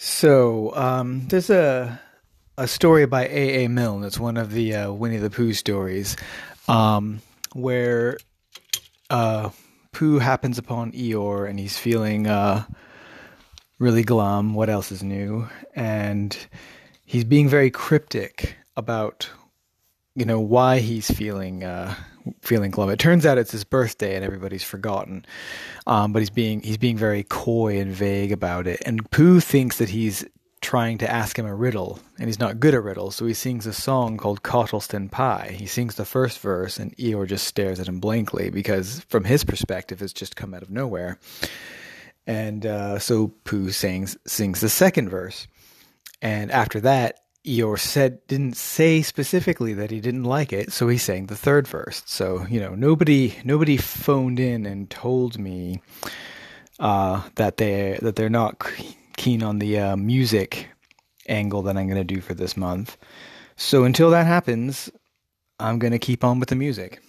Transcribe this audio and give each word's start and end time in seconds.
So 0.00 0.72
um, 0.76 1.26
there's 1.26 1.50
a 1.50 2.00
a 2.56 2.68
story 2.68 3.04
by 3.06 3.26
A. 3.26 3.64
A. 3.64 3.68
Milne. 3.68 4.04
It's 4.04 4.18
one 4.18 4.36
of 4.36 4.52
the 4.52 4.74
uh, 4.74 4.92
Winnie 4.92 5.16
the 5.16 5.28
Pooh 5.28 5.52
stories, 5.52 6.16
um, 6.68 7.20
where 7.52 8.16
uh, 9.10 9.50
Pooh 9.92 10.20
happens 10.20 10.56
upon 10.56 10.92
Eeyore 10.92 11.50
and 11.50 11.58
he's 11.58 11.76
feeling 11.76 12.28
uh, 12.28 12.64
really 13.80 14.04
glum. 14.04 14.54
What 14.54 14.70
else 14.70 14.92
is 14.92 15.02
new? 15.02 15.48
And 15.74 16.36
he's 17.04 17.24
being 17.24 17.48
very 17.48 17.70
cryptic 17.70 18.56
about 18.76 19.28
you 20.18 20.24
know 20.24 20.40
why 20.40 20.80
he's 20.80 21.08
feeling 21.08 21.62
uh, 21.62 21.94
feeling 22.42 22.72
glum. 22.72 22.90
It 22.90 22.98
turns 22.98 23.24
out 23.24 23.38
it's 23.38 23.52
his 23.52 23.62
birthday 23.62 24.16
and 24.16 24.24
everybody's 24.24 24.64
forgotten, 24.64 25.24
um, 25.86 26.12
but 26.12 26.18
he's 26.18 26.30
being 26.30 26.60
he's 26.60 26.76
being 26.76 26.96
very 26.96 27.22
coy 27.22 27.78
and 27.78 27.92
vague 27.92 28.32
about 28.32 28.66
it. 28.66 28.82
And 28.84 29.08
Pooh 29.12 29.38
thinks 29.38 29.78
that 29.78 29.88
he's 29.88 30.24
trying 30.60 30.98
to 30.98 31.08
ask 31.08 31.38
him 31.38 31.46
a 31.46 31.54
riddle, 31.54 32.00
and 32.18 32.26
he's 32.26 32.40
not 32.40 32.58
good 32.58 32.74
at 32.74 32.82
riddles, 32.82 33.14
so 33.14 33.26
he 33.26 33.32
sings 33.32 33.64
a 33.64 33.72
song 33.72 34.16
called 34.16 34.42
Cottleston 34.42 35.08
Pie. 35.08 35.54
He 35.56 35.66
sings 35.66 35.94
the 35.94 36.04
first 36.04 36.40
verse, 36.40 36.80
and 36.80 36.96
Eeyore 36.96 37.28
just 37.28 37.46
stares 37.46 37.78
at 37.78 37.86
him 37.86 38.00
blankly 38.00 38.50
because, 38.50 39.00
from 39.08 39.22
his 39.22 39.44
perspective, 39.44 40.02
it's 40.02 40.12
just 40.12 40.34
come 40.34 40.52
out 40.52 40.62
of 40.62 40.70
nowhere. 40.70 41.20
And 42.26 42.66
uh, 42.66 42.98
so 42.98 43.28
Pooh 43.44 43.70
sings 43.70 44.16
sings 44.26 44.60
the 44.60 44.68
second 44.68 45.10
verse, 45.10 45.46
and 46.20 46.50
after 46.50 46.80
that, 46.80 47.20
Eeyore 47.48 47.78
said 47.78 48.26
didn't 48.26 48.56
say 48.56 49.00
specifically 49.00 49.72
that 49.74 49.90
he 49.90 50.00
didn't 50.00 50.24
like 50.24 50.52
it, 50.52 50.72
so 50.72 50.88
he 50.88 50.98
sang 50.98 51.26
the 51.26 51.36
third 51.36 51.66
verse. 51.66 52.02
So 52.06 52.46
you 52.48 52.60
know, 52.60 52.74
nobody 52.74 53.36
nobody 53.44 53.76
phoned 53.78 54.38
in 54.38 54.66
and 54.66 54.90
told 54.90 55.38
me 55.38 55.80
uh, 56.78 57.22
that 57.36 57.56
they 57.56 57.98
that 58.02 58.16
they're 58.16 58.28
not 58.28 58.62
keen 59.16 59.42
on 59.42 59.58
the 59.58 59.78
uh, 59.78 59.96
music 59.96 60.68
angle 61.28 61.62
that 61.62 61.76
I'm 61.76 61.86
going 61.86 62.06
to 62.06 62.14
do 62.14 62.20
for 62.20 62.34
this 62.34 62.56
month. 62.56 62.96
So 63.56 63.84
until 63.84 64.10
that 64.10 64.26
happens, 64.26 64.90
I'm 65.58 65.78
going 65.78 65.92
to 65.92 65.98
keep 65.98 66.24
on 66.24 66.40
with 66.40 66.50
the 66.50 66.54
music. 66.54 67.00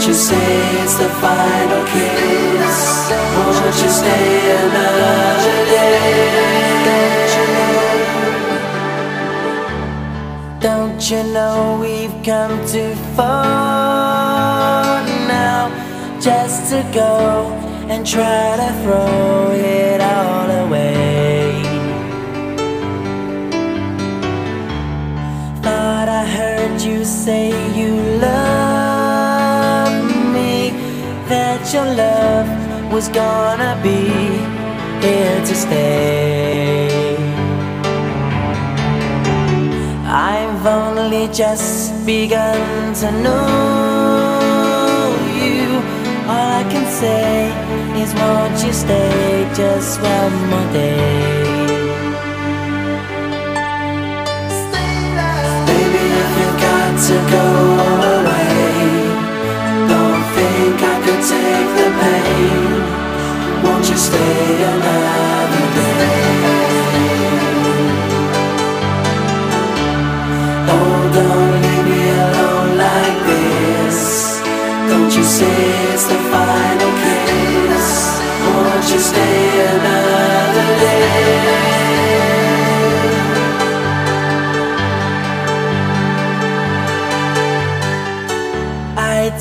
Don't 0.00 0.08
you 0.08 0.14
say 0.14 0.82
it's 0.82 0.94
the 0.94 1.10
final 1.20 1.84
kiss. 1.84 3.10
Won't 3.36 3.82
you 3.82 3.90
stay 3.90 4.56
another 4.64 5.56
day? 5.74 6.16
Don't 10.58 11.10
you 11.10 11.22
know 11.34 11.78
we've 11.82 12.16
come 12.24 12.66
too 12.66 12.94
far 13.14 15.04
now 15.28 15.68
just 16.18 16.70
to 16.70 16.80
go 16.94 17.52
and 17.90 18.06
try 18.06 18.56
to 18.56 18.72
throw 18.82 19.50
it 19.52 20.00
all 20.00 20.50
away? 20.64 21.62
Thought 25.60 26.08
I 26.08 26.24
heard 26.24 26.80
you 26.80 27.04
say 27.04 27.50
you 27.78 27.92
love 28.18 28.59
your 31.72 31.84
love 31.84 32.48
was 32.92 33.08
gonna 33.08 33.78
be 33.80 34.08
here 35.06 35.40
to 35.48 35.54
stay. 35.54 37.16
I've 40.04 40.66
only 40.66 41.28
just 41.28 42.04
begun 42.04 42.94
to 42.94 43.12
know 43.22 44.34
you. 45.38 45.78
All 46.26 46.48
I 46.60 46.64
can 46.72 46.86
say 46.90 47.52
is, 48.02 48.12
won't 48.14 48.58
you 48.64 48.72
stay 48.72 49.48
just 49.54 50.00
one 50.02 50.36
more 50.50 50.72
day? 50.72 51.86
Stay 54.62 54.94
Baby, 55.68 56.04
if 56.22 56.30
you've 56.38 56.58
got 56.66 56.92
to 57.06 57.16
go 57.30 57.69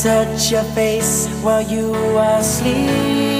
touch 0.01 0.51
your 0.51 0.63
face 0.63 1.27
while 1.43 1.61
you 1.61 1.93
are 1.93 2.41
sleeping 2.41 3.38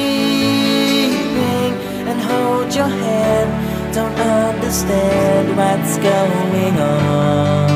Don't 3.99 4.19
understand 4.21 5.45
what's 5.57 5.93
going 5.97 6.75
on. 6.79 7.67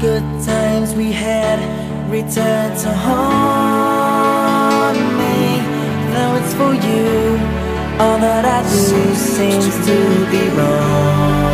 Good 0.00 0.24
times 0.46 0.94
we 0.94 1.12
had 1.12 1.58
return 2.08 2.74
to 2.84 2.90
haunt 3.04 4.96
me. 5.20 5.60
Though 6.12 6.34
it's 6.40 6.54
for 6.54 6.72
you, 6.88 7.38
all 8.00 8.18
that 8.26 8.44
I 8.46 8.62
do 8.62 9.14
seems 9.14 9.74
to 9.88 9.96
be 10.32 10.42
wrong. 10.56 11.50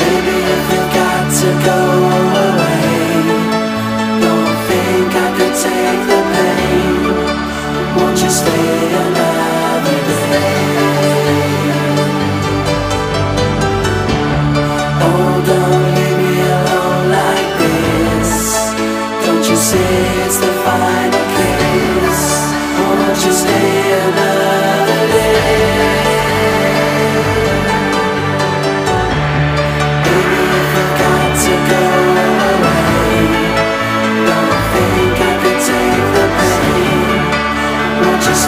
Baby, 0.00 0.38
if 0.56 0.64
you 0.72 0.82
got 0.98 1.24
to 1.40 1.48
go 1.70 2.33
stay 8.34 8.94
another 8.96 9.23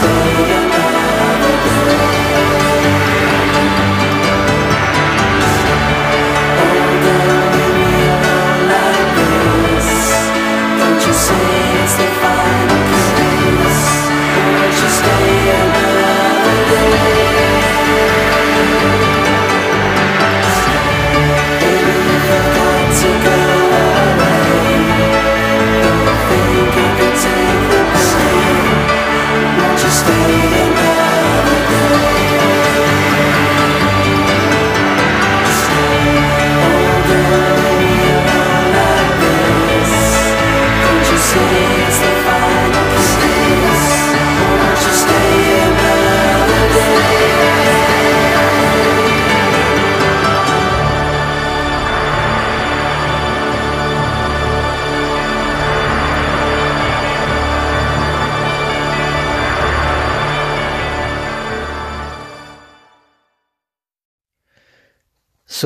Won't 0.03 0.36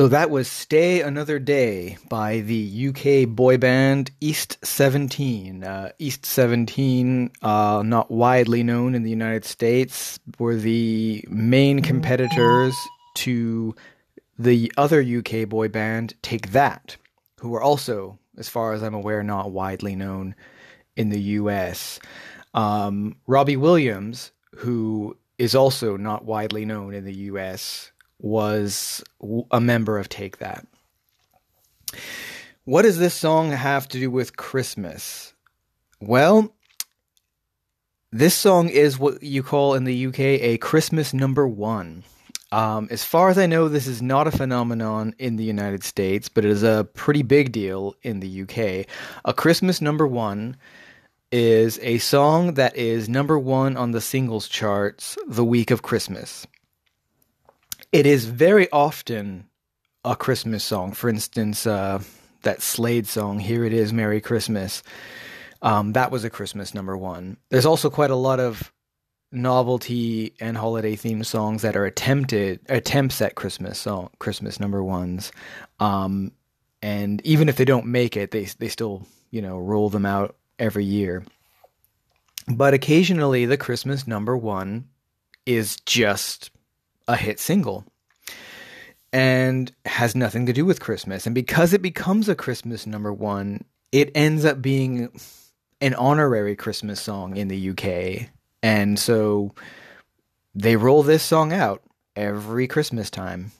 So 0.01 0.07
that 0.07 0.31
was 0.31 0.47
Stay 0.47 1.01
Another 1.01 1.37
Day 1.37 1.99
by 2.09 2.39
the 2.39 2.89
UK 2.89 3.29
boy 3.29 3.59
band 3.59 4.09
East 4.19 4.57
17. 4.65 5.63
Uh, 5.63 5.91
East 5.99 6.25
17, 6.25 7.29
uh, 7.43 7.83
not 7.85 8.09
widely 8.09 8.63
known 8.63 8.95
in 8.95 9.03
the 9.03 9.11
United 9.11 9.45
States, 9.45 10.19
were 10.39 10.55
the 10.55 11.23
main 11.29 11.83
competitors 11.83 12.75
to 13.17 13.75
the 14.39 14.73
other 14.75 15.03
UK 15.03 15.47
boy 15.47 15.67
band 15.67 16.15
Take 16.23 16.51
That, 16.51 16.97
who 17.39 17.49
were 17.49 17.61
also, 17.61 18.17
as 18.39 18.49
far 18.49 18.73
as 18.73 18.81
I'm 18.81 18.95
aware, 18.95 19.21
not 19.21 19.51
widely 19.51 19.95
known 19.95 20.33
in 20.95 21.09
the 21.09 21.21
US. 21.21 21.99
Um, 22.55 23.17
Robbie 23.27 23.55
Williams, 23.55 24.31
who 24.55 25.15
is 25.37 25.53
also 25.53 25.95
not 25.95 26.25
widely 26.25 26.65
known 26.65 26.95
in 26.95 27.05
the 27.05 27.15
US, 27.29 27.90
was 28.21 29.03
a 29.51 29.59
member 29.59 29.97
of 29.97 30.09
Take 30.09 30.37
That. 30.37 30.65
What 32.63 32.83
does 32.83 32.99
this 32.99 33.13
song 33.13 33.51
have 33.51 33.87
to 33.89 33.99
do 33.99 34.09
with 34.11 34.37
Christmas? 34.37 35.33
Well, 35.99 36.53
this 38.11 38.35
song 38.35 38.69
is 38.69 38.99
what 38.99 39.23
you 39.23 39.41
call 39.41 39.73
in 39.73 39.83
the 39.83 40.07
UK 40.07 40.19
a 40.19 40.57
Christmas 40.57 41.13
number 41.13 41.47
one. 41.47 42.03
Um, 42.51 42.89
as 42.91 43.03
far 43.03 43.29
as 43.29 43.37
I 43.37 43.45
know, 43.45 43.69
this 43.69 43.87
is 43.87 44.01
not 44.01 44.27
a 44.27 44.31
phenomenon 44.31 45.15
in 45.17 45.37
the 45.37 45.43
United 45.43 45.83
States, 45.83 46.27
but 46.27 46.43
it 46.43 46.51
is 46.51 46.63
a 46.63 46.87
pretty 46.93 47.23
big 47.23 47.53
deal 47.53 47.95
in 48.03 48.19
the 48.19 48.41
UK. 48.41 48.85
A 49.23 49.33
Christmas 49.33 49.81
number 49.81 50.05
one 50.05 50.57
is 51.31 51.79
a 51.81 51.97
song 51.99 52.55
that 52.55 52.75
is 52.75 53.07
number 53.07 53.39
one 53.39 53.77
on 53.77 53.91
the 53.91 54.01
singles 54.01 54.49
charts 54.49 55.17
the 55.25 55.45
week 55.45 55.71
of 55.71 55.81
Christmas. 55.81 56.45
It 57.91 58.05
is 58.05 58.25
very 58.25 58.71
often 58.71 59.47
a 60.05 60.15
Christmas 60.15 60.63
song. 60.63 60.93
For 60.93 61.09
instance, 61.09 61.67
uh, 61.67 62.01
that 62.43 62.61
Slade 62.61 63.05
song, 63.05 63.39
Here 63.39 63.65
It 63.65 63.73
Is, 63.73 63.91
Merry 63.91 64.21
Christmas. 64.21 64.81
Um, 65.61 65.93
that 65.93 66.09
was 66.09 66.23
a 66.23 66.29
Christmas 66.29 66.73
number 66.73 66.97
one. 66.97 67.37
There's 67.49 67.65
also 67.65 67.89
quite 67.89 68.09
a 68.09 68.15
lot 68.15 68.39
of 68.39 68.71
novelty 69.31 70.33
and 70.39 70.57
holiday 70.57 70.95
themed 70.95 71.25
songs 71.25 71.61
that 71.61 71.75
are 71.75 71.85
attempted 71.85 72.59
attempts 72.67 73.21
at 73.21 73.35
Christmas 73.35 73.79
song 73.79 74.09
Christmas 74.19 74.59
number 74.59 74.83
ones. 74.83 75.31
Um, 75.79 76.31
and 76.81 77.21
even 77.25 77.47
if 77.47 77.57
they 77.57 77.65
don't 77.65 77.85
make 77.85 78.17
it, 78.17 78.31
they 78.31 78.45
they 78.45 78.69
still, 78.69 79.05
you 79.29 79.41
know, 79.41 79.57
roll 79.57 79.89
them 79.89 80.05
out 80.05 80.35
every 80.59 80.85
year. 80.85 81.23
But 82.47 82.73
occasionally 82.73 83.45
the 83.45 83.57
Christmas 83.57 84.07
number 84.07 84.35
one 84.35 84.87
is 85.45 85.77
just 85.85 86.51
a 87.11 87.17
hit 87.17 87.39
single 87.39 87.85
and 89.13 89.71
has 89.85 90.15
nothing 90.15 90.45
to 90.45 90.53
do 90.53 90.65
with 90.65 90.79
Christmas. 90.79 91.25
And 91.25 91.35
because 91.35 91.73
it 91.73 91.81
becomes 91.81 92.29
a 92.29 92.35
Christmas 92.35 92.87
number 92.87 93.11
one, 93.11 93.65
it 93.91 94.11
ends 94.15 94.45
up 94.45 94.61
being 94.61 95.11
an 95.81 95.93
honorary 95.95 96.55
Christmas 96.55 97.01
song 97.01 97.35
in 97.35 97.49
the 97.49 97.71
UK. 97.71 98.29
And 98.63 98.97
so 98.97 99.53
they 100.55 100.77
roll 100.77 101.03
this 101.03 101.23
song 101.23 101.51
out 101.51 101.83
every 102.15 102.67
Christmas 102.67 103.09
time, 103.09 103.51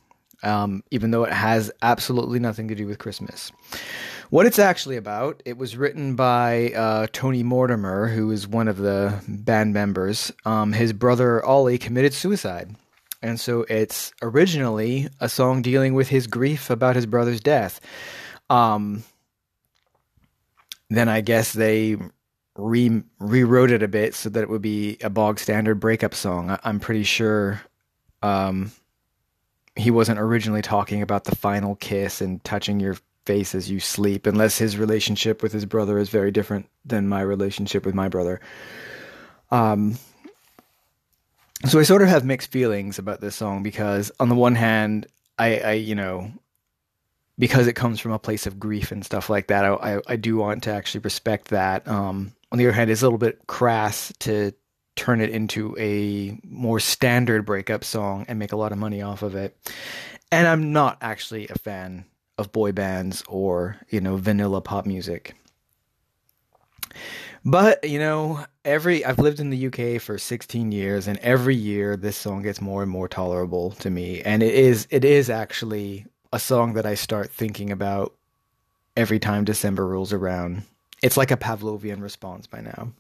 um, 0.44 0.84
even 0.92 1.12
though 1.12 1.26
it 1.26 1.34
has 1.34 1.72
absolutely 1.82 2.40
nothing 2.40 2.70
to 2.70 2.76
do 2.76 2.88
with 2.88 3.00
Christmas. 3.00 3.52
What 4.30 4.46
it's 4.46 4.60
actually 4.60 4.96
about, 4.96 5.44
it 5.44 5.58
was 5.58 5.76
written 5.76 6.16
by 6.16 6.72
uh, 6.72 7.08
Tony 7.12 7.44
Mortimer, 7.44 8.08
who 8.08 8.32
is 8.32 8.48
one 8.48 8.70
of 8.70 8.78
the 8.78 9.22
band 9.28 9.74
members. 9.74 10.32
Um, 10.46 10.72
his 10.72 10.94
brother 10.94 11.44
Ollie 11.44 11.78
committed 11.78 12.14
suicide. 12.14 12.74
And 13.22 13.40
so 13.40 13.66
it's 13.70 14.12
originally 14.22 15.10
a 15.20 15.30
song 15.30 15.62
dealing 15.62 15.94
with 15.94 16.10
his 16.10 16.28
grief 16.28 16.70
about 16.70 16.96
his 16.96 17.06
brother's 17.06 17.40
death. 17.40 17.80
Um, 18.50 19.04
then 20.90 21.08
I 21.08 21.22
guess 21.22 21.54
they 21.54 21.98
re 22.58 23.02
rewrote 23.20 23.72
it 23.72 23.84
a 23.84 23.88
bit 23.88 24.14
so 24.14 24.30
that 24.30 24.42
it 24.42 24.50
would 24.50 24.62
be 24.62 24.98
a 25.02 25.10
bog 25.10 25.40
standard 25.40 25.80
breakup 25.80 26.14
song. 26.14 26.50
I, 26.50 26.60
am 26.64 26.80
pretty 26.80 27.04
sure 27.04 27.62
um, 28.22 28.72
he 29.76 29.92
wasn't 29.92 30.20
originally 30.20 30.62
talking 30.62 31.02
about 31.02 31.24
the 31.24 31.36
final 31.36 31.76
kiss 31.76 32.22
and 32.22 32.44
touching 32.44 32.80
your 32.80 32.98
face 33.26 33.56
as 33.56 33.70
you 33.70 33.80
sleep, 33.80 34.26
unless 34.26 34.58
his 34.58 34.78
relationship 34.78 35.44
with 35.44 35.54
his 35.54 35.66
brother 35.66 35.98
is 35.98 36.10
very 36.10 36.32
different 36.32 36.68
than 36.84 37.08
my 37.08 37.22
relationship 37.22 37.86
with 37.86 37.96
my 37.96 38.10
brother. 38.10 38.42
Um, 39.52 39.98
so 41.68 41.80
I 41.80 41.84
sort 41.84 42.02
of 42.02 42.08
have 42.08 42.26
mixed 42.26 42.52
feelings 42.52 43.00
about 43.00 43.22
this 43.22 43.36
song 43.36 43.64
because, 43.64 44.12
on 44.20 44.30
the 44.30 44.36
one 44.36 44.56
hand, 44.56 45.08
I, 45.38 45.60
I 45.60 45.72
you 45.74 45.96
know, 45.96 46.32
because 47.38 47.68
it 47.68 47.74
comes 47.74 48.00
from 48.00 48.12
a 48.12 48.20
place 48.20 48.46
of 48.46 48.60
grief 48.60 48.92
and 48.92 49.06
stuff 49.06 49.30
like 49.30 49.48
that, 49.48 49.66
I, 49.66 49.96
I, 49.96 50.02
I 50.08 50.16
do 50.16 50.38
want 50.38 50.64
to 50.64 50.72
actually 50.72 51.02
respect 51.02 51.50
that. 51.50 51.88
Um, 51.88 52.34
on 52.52 52.58
the 52.58 52.66
other 52.66 52.74
hand, 52.74 52.90
it's 52.90 53.02
a 53.02 53.06
little 53.06 53.18
bit 53.18 53.48
crass 53.48 54.14
to 54.20 54.54
turn 54.96 55.22
it 55.22 55.30
into 55.30 55.76
a 55.80 56.38
more 56.44 56.80
standard 56.80 57.46
breakup 57.46 57.84
song 57.84 58.26
and 58.28 58.38
make 58.38 58.52
a 58.52 58.58
lot 58.58 58.72
of 58.72 58.78
money 58.78 59.02
off 59.02 59.24
of 59.24 59.36
it. 59.36 59.58
And 60.32 60.48
I'm 60.48 60.74
not 60.74 60.98
actually 61.02 61.48
a 61.48 61.56
fan 61.56 62.06
of 62.38 62.52
boy 62.52 62.72
bands 62.72 63.24
or, 63.28 63.78
you 63.90 64.02
know, 64.02 64.18
vanilla 64.18 64.62
pop 64.62 64.86
music. 64.86 65.36
But, 67.44 67.84
you 67.84 68.00
know, 68.00 68.46
every 68.64 69.04
I've 69.04 69.20
lived 69.20 69.40
in 69.40 69.50
the 69.50 69.68
UK 69.68 70.02
for 70.02 70.18
16 70.18 70.72
years 70.72 71.08
and 71.08 71.18
every 71.20 71.56
year 71.56 71.98
this 71.98 72.18
song 72.18 72.44
gets 72.44 72.62
more 72.62 72.84
and 72.84 72.92
more 72.92 73.08
tolerable 73.08 73.72
to 73.72 73.90
me 73.90 74.22
and 74.22 74.44
it 74.44 74.54
is 74.54 74.88
it 74.92 75.04
is 75.04 75.30
actually 75.30 76.06
a 76.34 76.40
song 76.40 76.74
that 76.74 76.86
I 76.86 76.96
start 76.96 77.32
thinking 77.32 77.72
about 77.72 78.14
every 78.96 79.20
time 79.20 79.44
December 79.44 79.88
rolls 79.88 80.14
around. 80.14 80.64
It's 81.02 81.18
like 81.18 81.32
a 81.32 81.38
Pavlovian 81.38 82.02
response 82.02 82.48
by 82.48 82.62
now. 82.62 82.94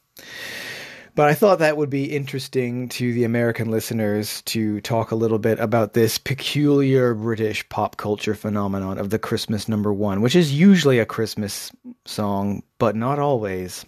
But 1.13 1.27
I 1.27 1.33
thought 1.33 1.59
that 1.59 1.75
would 1.75 1.89
be 1.89 2.05
interesting 2.05 2.87
to 2.89 3.13
the 3.13 3.25
American 3.25 3.69
listeners 3.69 4.41
to 4.43 4.79
talk 4.81 5.11
a 5.11 5.15
little 5.15 5.39
bit 5.39 5.59
about 5.59 5.93
this 5.93 6.17
peculiar 6.17 7.13
British 7.13 7.67
pop 7.67 7.97
culture 7.97 8.33
phenomenon 8.33 8.97
of 8.97 9.09
the 9.09 9.19
Christmas 9.19 9.67
number 9.67 9.91
one, 9.91 10.21
which 10.21 10.37
is 10.37 10.53
usually 10.53 10.99
a 10.99 11.05
Christmas 11.05 11.69
song, 12.05 12.63
but 12.79 12.95
not 12.95 13.19
always. 13.19 13.85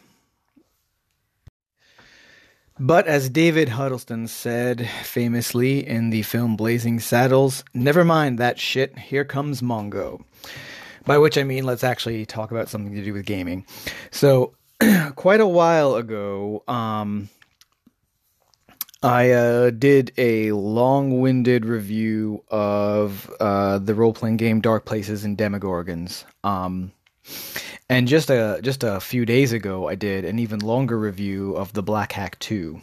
But 2.79 3.05
as 3.05 3.29
David 3.29 3.69
Huddleston 3.69 4.27
said 4.27 4.89
famously 5.03 5.87
in 5.87 6.09
the 6.09 6.23
film 6.23 6.55
Blazing 6.55 6.99
Saddles, 6.99 7.63
never 7.73 8.03
mind 8.03 8.39
that 8.39 8.59
shit, 8.59 8.97
here 8.97 9.23
comes 9.23 9.61
Mongo. 9.61 10.23
By 11.05 11.19
which 11.19 11.37
I 11.37 11.43
mean, 11.43 11.65
let's 11.65 11.83
actually 11.83 12.25
talk 12.25 12.51
about 12.51 12.69
something 12.69 12.95
to 12.95 13.03
do 13.03 13.13
with 13.13 13.25
gaming. 13.25 13.65
So, 14.09 14.55
quite 15.15 15.41
a 15.41 15.47
while 15.47 15.95
ago, 15.95 16.63
um, 16.67 17.29
I 19.03 19.31
uh, 19.31 19.69
did 19.69 20.11
a 20.17 20.53
long-winded 20.53 21.65
review 21.65 22.43
of 22.47 23.29
uh, 23.39 23.79
the 23.79 23.93
role-playing 23.93 24.37
game 24.37 24.61
Dark 24.61 24.85
Places 24.85 25.25
and 25.25 25.37
Demogorgons. 25.37 26.23
Um, 26.43 26.93
and 27.89 28.07
just 28.07 28.29
a 28.29 28.59
just 28.61 28.83
a 28.83 28.99
few 28.99 29.25
days 29.25 29.51
ago, 29.51 29.87
I 29.87 29.95
did 29.95 30.25
an 30.25 30.39
even 30.39 30.59
longer 30.59 30.97
review 30.97 31.55
of 31.55 31.73
the 31.73 31.83
Black 31.83 32.11
Hack 32.11 32.39
Two. 32.39 32.81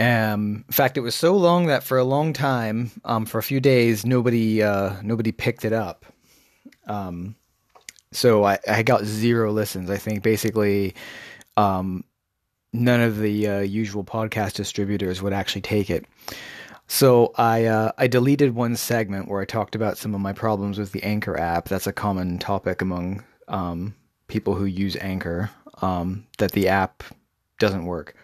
Um, 0.00 0.64
in 0.68 0.72
fact, 0.72 0.96
it 0.96 1.00
was 1.00 1.14
so 1.14 1.36
long 1.36 1.66
that 1.66 1.82
for 1.82 1.98
a 1.98 2.04
long 2.04 2.32
time, 2.32 2.90
um, 3.04 3.26
for 3.26 3.38
a 3.38 3.42
few 3.42 3.60
days, 3.60 4.06
nobody 4.06 4.62
uh, 4.62 4.94
nobody 5.02 5.32
picked 5.32 5.64
it 5.64 5.72
up. 5.72 6.06
Um, 6.86 7.36
so 8.12 8.44
I, 8.44 8.58
I 8.66 8.82
got 8.82 9.04
zero 9.04 9.52
listens. 9.52 9.90
I 9.90 9.96
think 9.96 10.22
basically, 10.22 10.94
um, 11.56 12.04
none 12.72 13.00
of 13.00 13.18
the 13.18 13.48
uh, 13.48 13.60
usual 13.60 14.04
podcast 14.04 14.54
distributors 14.54 15.20
would 15.20 15.32
actually 15.32 15.62
take 15.62 15.90
it. 15.90 16.06
So 16.88 17.32
I 17.36 17.66
uh, 17.66 17.92
I 17.98 18.06
deleted 18.06 18.54
one 18.54 18.74
segment 18.76 19.28
where 19.28 19.40
I 19.40 19.44
talked 19.44 19.74
about 19.74 19.98
some 19.98 20.14
of 20.14 20.20
my 20.20 20.32
problems 20.32 20.78
with 20.78 20.92
the 20.92 21.02
Anchor 21.02 21.38
app. 21.38 21.68
That's 21.68 21.86
a 21.86 21.92
common 21.92 22.38
topic 22.38 22.82
among 22.82 23.24
um, 23.46 23.94
people 24.26 24.54
who 24.54 24.64
use 24.64 24.96
Anchor. 24.96 25.50
Um, 25.80 26.26
that 26.38 26.52
the 26.52 26.68
app 26.68 27.04
doesn't 27.60 27.84
work 27.84 28.16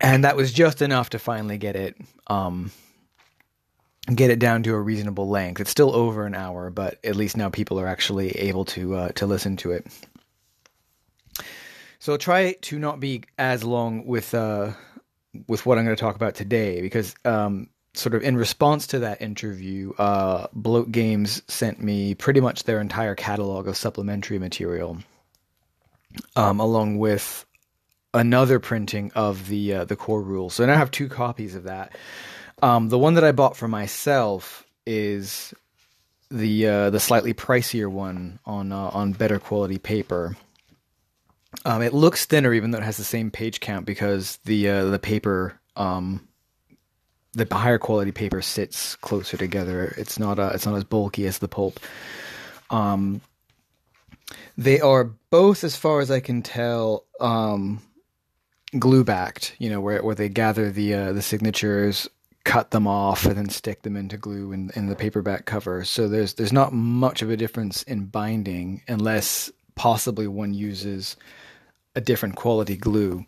and 0.00 0.24
that 0.24 0.36
was 0.36 0.52
just 0.52 0.82
enough 0.82 1.10
to 1.10 1.18
finally 1.18 1.58
get 1.58 1.76
it 1.76 1.96
um, 2.28 2.70
get 4.14 4.30
it 4.30 4.38
down 4.38 4.62
to 4.62 4.74
a 4.74 4.80
reasonable 4.80 5.28
length. 5.28 5.60
It's 5.60 5.70
still 5.70 5.94
over 5.94 6.24
an 6.26 6.34
hour, 6.34 6.70
but 6.70 6.98
at 7.04 7.16
least 7.16 7.36
now 7.36 7.50
people 7.50 7.78
are 7.78 7.86
actually 7.86 8.30
able 8.30 8.64
to 8.66 8.94
uh, 8.94 9.08
to 9.10 9.26
listen 9.26 9.56
to 9.58 9.72
it. 9.72 9.86
So 11.98 12.12
I'll 12.12 12.18
try 12.18 12.52
to 12.52 12.78
not 12.78 12.98
be 12.98 13.24
as 13.36 13.62
long 13.62 14.06
with 14.06 14.32
uh, 14.32 14.72
with 15.46 15.66
what 15.66 15.78
I'm 15.78 15.84
going 15.84 15.96
to 15.96 16.00
talk 16.00 16.16
about 16.16 16.34
today, 16.34 16.80
because 16.80 17.14
um, 17.24 17.68
sort 17.94 18.14
of 18.14 18.22
in 18.22 18.36
response 18.36 18.86
to 18.88 19.00
that 19.00 19.20
interview, 19.20 19.92
uh, 19.98 20.46
Bloat 20.52 20.90
Games 20.90 21.42
sent 21.48 21.82
me 21.82 22.14
pretty 22.14 22.40
much 22.40 22.64
their 22.64 22.80
entire 22.80 23.14
catalog 23.14 23.68
of 23.68 23.76
supplementary 23.76 24.38
material, 24.38 24.98
um, 26.36 26.60
along 26.60 26.98
with 26.98 27.44
another 28.12 28.58
printing 28.58 29.12
of 29.14 29.48
the 29.48 29.74
uh, 29.74 29.84
the 29.84 29.96
core 29.96 30.22
rules. 30.22 30.54
So 30.54 30.66
now 30.66 30.74
I 30.74 30.76
have 30.76 30.90
two 30.90 31.08
copies 31.08 31.54
of 31.54 31.64
that. 31.64 31.94
Um, 32.62 32.88
the 32.88 32.98
one 32.98 33.14
that 33.14 33.24
I 33.24 33.32
bought 33.32 33.56
for 33.56 33.68
myself 33.68 34.64
is 34.86 35.54
the 36.30 36.66
uh, 36.66 36.90
the 36.90 37.00
slightly 37.00 37.34
pricier 37.34 37.90
one 37.90 38.38
on 38.44 38.72
uh, 38.72 38.90
on 38.92 39.12
better 39.12 39.38
quality 39.38 39.78
paper. 39.78 40.36
Um, 41.64 41.82
it 41.82 41.92
looks 41.92 42.26
thinner, 42.26 42.54
even 42.54 42.70
though 42.70 42.78
it 42.78 42.84
has 42.84 42.96
the 42.96 43.04
same 43.04 43.30
page 43.30 43.60
count, 43.60 43.84
because 43.84 44.38
the 44.44 44.68
uh, 44.68 44.84
the 44.86 44.98
paper, 44.98 45.60
um, 45.76 46.26
the 47.32 47.46
higher 47.52 47.78
quality 47.78 48.12
paper 48.12 48.40
sits 48.40 48.96
closer 48.96 49.36
together. 49.36 49.94
It's 49.98 50.18
not 50.18 50.38
uh, 50.38 50.52
it's 50.54 50.64
not 50.66 50.76
as 50.76 50.84
bulky 50.84 51.26
as 51.26 51.38
the 51.38 51.48
pulp. 51.48 51.80
Um, 52.70 53.20
they 54.56 54.80
are 54.80 55.04
both, 55.30 55.64
as 55.64 55.76
far 55.76 56.00
as 56.00 56.10
I 56.10 56.20
can 56.20 56.42
tell, 56.42 57.04
um, 57.20 57.80
glue 58.78 59.04
backed. 59.04 59.56
You 59.58 59.70
know, 59.70 59.80
where 59.80 60.02
where 60.02 60.14
they 60.14 60.28
gather 60.28 60.70
the 60.70 60.94
uh, 60.94 61.12
the 61.12 61.22
signatures, 61.22 62.08
cut 62.44 62.70
them 62.70 62.86
off, 62.86 63.26
and 63.26 63.36
then 63.36 63.48
stick 63.48 63.82
them 63.82 63.96
into 63.96 64.16
glue 64.16 64.52
in, 64.52 64.70
in 64.76 64.86
the 64.86 64.96
paperback 64.96 65.46
cover. 65.46 65.84
So 65.84 66.08
there's 66.08 66.34
there's 66.34 66.52
not 66.52 66.72
much 66.72 67.22
of 67.22 67.30
a 67.30 67.36
difference 67.36 67.82
in 67.82 68.06
binding, 68.06 68.82
unless 68.88 69.50
possibly 69.74 70.26
one 70.26 70.54
uses 70.54 71.16
a 71.94 72.00
different 72.00 72.36
quality 72.36 72.76
glue. 72.76 73.24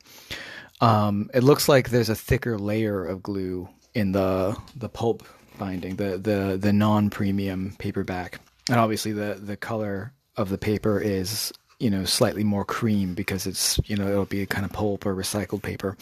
Um, 0.81 1.31
it 1.33 1.45
looks 1.45 1.69
like 1.69 1.91
there's 1.91 2.09
a 2.09 2.15
thicker 2.15 2.59
layer 2.59 3.05
of 3.05 3.23
glue 3.23 3.69
in 3.95 4.13
the 4.13 4.57
the 4.77 4.89
pulp 4.89 5.25
binding, 5.59 5.97
the 5.97 6.19
the 6.19 6.57
the 6.61 6.73
non 6.73 7.11
premium 7.11 7.75
paperback, 7.79 8.41
and 8.69 8.79
obviously 8.79 9.13
the 9.13 9.39
the 9.41 9.57
color 9.57 10.13
of 10.37 10.49
the 10.49 10.59
paper 10.59 11.01
is 11.01 11.53
you 11.79 11.91
know 11.91 12.05
slightly 12.05 12.45
more 12.45 12.65
cream 12.65 13.15
because 13.15 13.47
it's 13.47 13.79
you 13.85 13.97
know 13.97 14.09
it'll 14.09 14.25
be 14.25 14.43
a 14.43 14.47
kind 14.47 14.65
of 14.65 14.73
pulp 14.73 15.07
or 15.07 15.15
recycled 15.15 15.63
paper. 15.63 15.97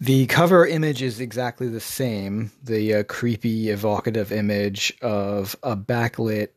The 0.00 0.26
cover 0.26 0.66
image 0.66 1.02
is 1.02 1.20
exactly 1.20 1.68
the 1.68 1.80
same. 1.80 2.50
The 2.62 2.94
uh, 2.94 3.02
creepy, 3.02 3.68
evocative 3.68 4.32
image 4.32 4.94
of 5.02 5.54
a 5.62 5.76
backlit, 5.76 6.48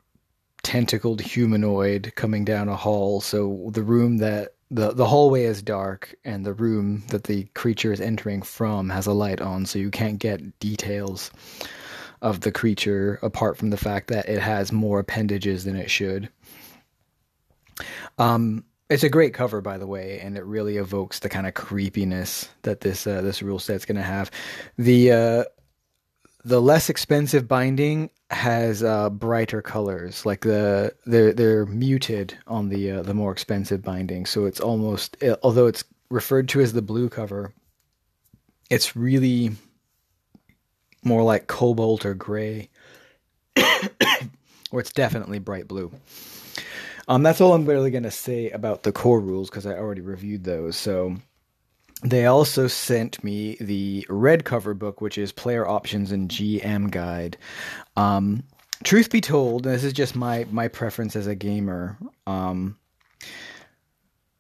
tentacled 0.63 1.22
humanoid 1.22 2.13
coming 2.15 2.46
down 2.46 2.70
a 2.70 2.75
hall. 2.75 3.22
So 3.22 3.70
the 3.74 3.84
room 3.84 4.17
that 4.17 4.55
the 4.72 4.91
the 4.91 5.05
hallway 5.05 5.43
is 5.43 5.62
dark, 5.62 6.15
and 6.25 6.46
the 6.46 6.53
room 6.53 7.03
that 7.10 7.25
the 7.25 7.43
creature 7.53 7.93
is 7.93 8.01
entering 8.01 8.41
from 8.41 8.89
has 8.89 9.05
a 9.05 9.13
light 9.13 9.39
on, 9.39 9.65
so 9.65 9.77
you 9.77 9.91
can't 9.91 10.17
get 10.17 10.60
details 10.60 11.29
of 12.22 12.39
the 12.39 12.51
creature 12.51 13.20
apart 13.22 13.58
from 13.58 13.70
the 13.70 13.77
fact 13.77 14.08
that 14.08 14.27
it 14.29 14.39
has 14.39 14.72
more 14.72 15.00
appendages 15.00 15.65
than 15.65 15.75
it 15.75 15.91
should. 15.91 16.29
Um, 18.17 18.63
it's 18.89 19.03
a 19.03 19.10
great 19.10 19.34
cover, 19.34 19.62
by 19.62 19.77
the 19.77 19.88
way, 19.88 20.20
and 20.22 20.38
it 20.38 20.46
really 20.46 20.77
evokes 20.77 21.20
the 21.20 21.29
kind 21.29 21.48
of 21.48 21.53
creepiness 21.53 22.50
that 22.63 22.82
this 22.82 23.05
uh, 23.05 23.22
this 23.22 23.41
rule 23.41 23.60
set's 23.60 23.86
going 23.86 23.98
to 23.98 24.01
have. 24.01 24.32
The 24.77 25.12
uh, 25.12 25.43
the 26.46 26.62
less 26.62 26.89
expensive 26.89 27.48
binding 27.48 28.10
has 28.36 28.84
uh, 28.84 29.10
brighter 29.10 29.62
colors, 29.62 30.25
like 30.25 30.42
the 30.42 30.94
they're 31.06 31.34
they're 31.34 31.66
muted 31.66 32.38
on 32.48 32.70
the 32.70 32.92
uh, 32.92 33.02
the 33.04 33.13
more 33.13 33.32
expensive 33.32 33.82
binding, 33.82 34.25
so 34.25 34.46
it's 34.46 34.60
almost 34.60 35.18
although 35.42 35.68
it's 35.68 35.84
referred 36.10 36.50
to 36.50 36.62
as 36.62 36.74
the 36.74 36.82
blue 36.82 37.10
cover, 37.10 37.54
it's 38.70 38.96
really 38.96 39.52
more 41.04 41.24
like 41.24 41.48
cobalt 41.48 42.06
or 42.06 42.13
gray, 42.13 42.70
or 44.72 44.80
it's 44.80 44.94
definitely 44.94 45.40
bright 45.40 45.68
blue. 45.68 45.92
Um, 47.08 47.24
that's 47.24 47.42
all 47.42 47.54
I'm 47.54 47.66
really 47.66 47.92
to 47.92 48.12
say 48.12 48.50
about 48.52 48.84
the 48.84 48.94
core 48.94 49.20
rules 49.20 49.50
because 49.50 49.66
I 49.66 49.74
already 49.74 50.02
reviewed 50.02 50.44
those. 50.44 50.78
So 50.78 51.18
they 52.03 52.25
also 52.25 52.67
sent 52.67 53.24
me 53.24 53.55
the 53.60 54.05
red 54.10 54.43
cover 54.43 54.74
book, 54.74 55.01
which 55.01 55.17
is 55.17 55.31
Player 55.31 55.67
Options 55.67 56.12
and 56.12 56.29
GM 56.29 56.91
Guide. 56.91 57.38
Um, 57.95 58.43
truth 58.83 59.10
be 59.10 59.22
told, 59.22 59.63
this 59.63 59.83
is 59.83 59.93
just 59.93 60.15
my 60.15 60.45
my 60.51 60.67
preference 60.67 61.15
as 61.15 61.27
a 61.27 61.36
gamer. 61.36 61.98
Um, 62.27 62.77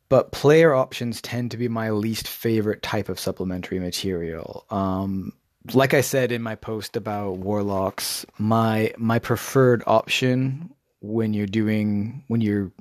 but 0.09 0.31
player 0.31 0.75
options 0.75 1.21
tend 1.21 1.51
to 1.51 1.57
be 1.57 1.67
my 1.67 1.89
least 1.89 2.27
favorite 2.27 2.83
type 2.83 3.09
of 3.09 3.19
supplementary 3.19 3.79
material. 3.79 4.65
Um, 4.69 5.33
like 5.73 5.93
I 5.93 6.01
said 6.01 6.31
in 6.31 6.41
my 6.41 6.55
post 6.55 6.97
about 6.97 7.37
warlocks, 7.37 8.25
my 8.37 8.93
my 8.97 9.19
preferred 9.19 9.83
option 9.87 10.69
when 10.99 11.33
you're 11.33 11.47
doing 11.47 12.23
when 12.27 12.41
you're 12.41 12.71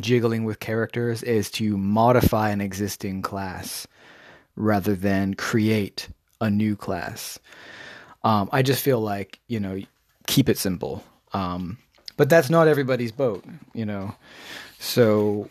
jiggling 0.00 0.44
with 0.44 0.60
characters 0.60 1.22
is 1.22 1.50
to 1.52 1.78
modify 1.78 2.50
an 2.50 2.60
existing 2.60 3.22
class 3.22 3.86
rather 4.56 4.94
than 4.94 5.34
create 5.34 6.08
a 6.40 6.50
new 6.50 6.76
class. 6.76 7.38
Um, 8.24 8.48
I 8.52 8.62
just 8.62 8.82
feel 8.82 9.00
like 9.00 9.38
you 9.46 9.60
know 9.60 9.80
keep 10.26 10.48
it 10.48 10.58
simple, 10.58 11.04
um, 11.32 11.78
but 12.16 12.28
that's 12.28 12.50
not 12.50 12.68
everybody's 12.68 13.12
boat, 13.12 13.44
you 13.74 13.86
know. 13.86 14.14
So 14.78 15.48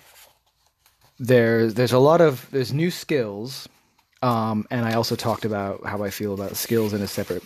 there's 1.20 1.76
there's 1.76 1.94
a 1.94 2.00
lot 2.00 2.22
of 2.22 2.50
there's 2.52 2.74
new 2.74 2.92
skills, 2.92 3.70
um, 4.22 4.68
and 4.70 4.86
I 4.86 4.94
also 4.94 5.16
talked 5.16 5.46
about 5.46 5.86
how 5.86 6.04
I 6.04 6.10
feel 6.10 6.34
about 6.34 6.58
skills 6.58 6.94
in 6.94 7.02
a 7.02 7.08
separate 7.08 7.44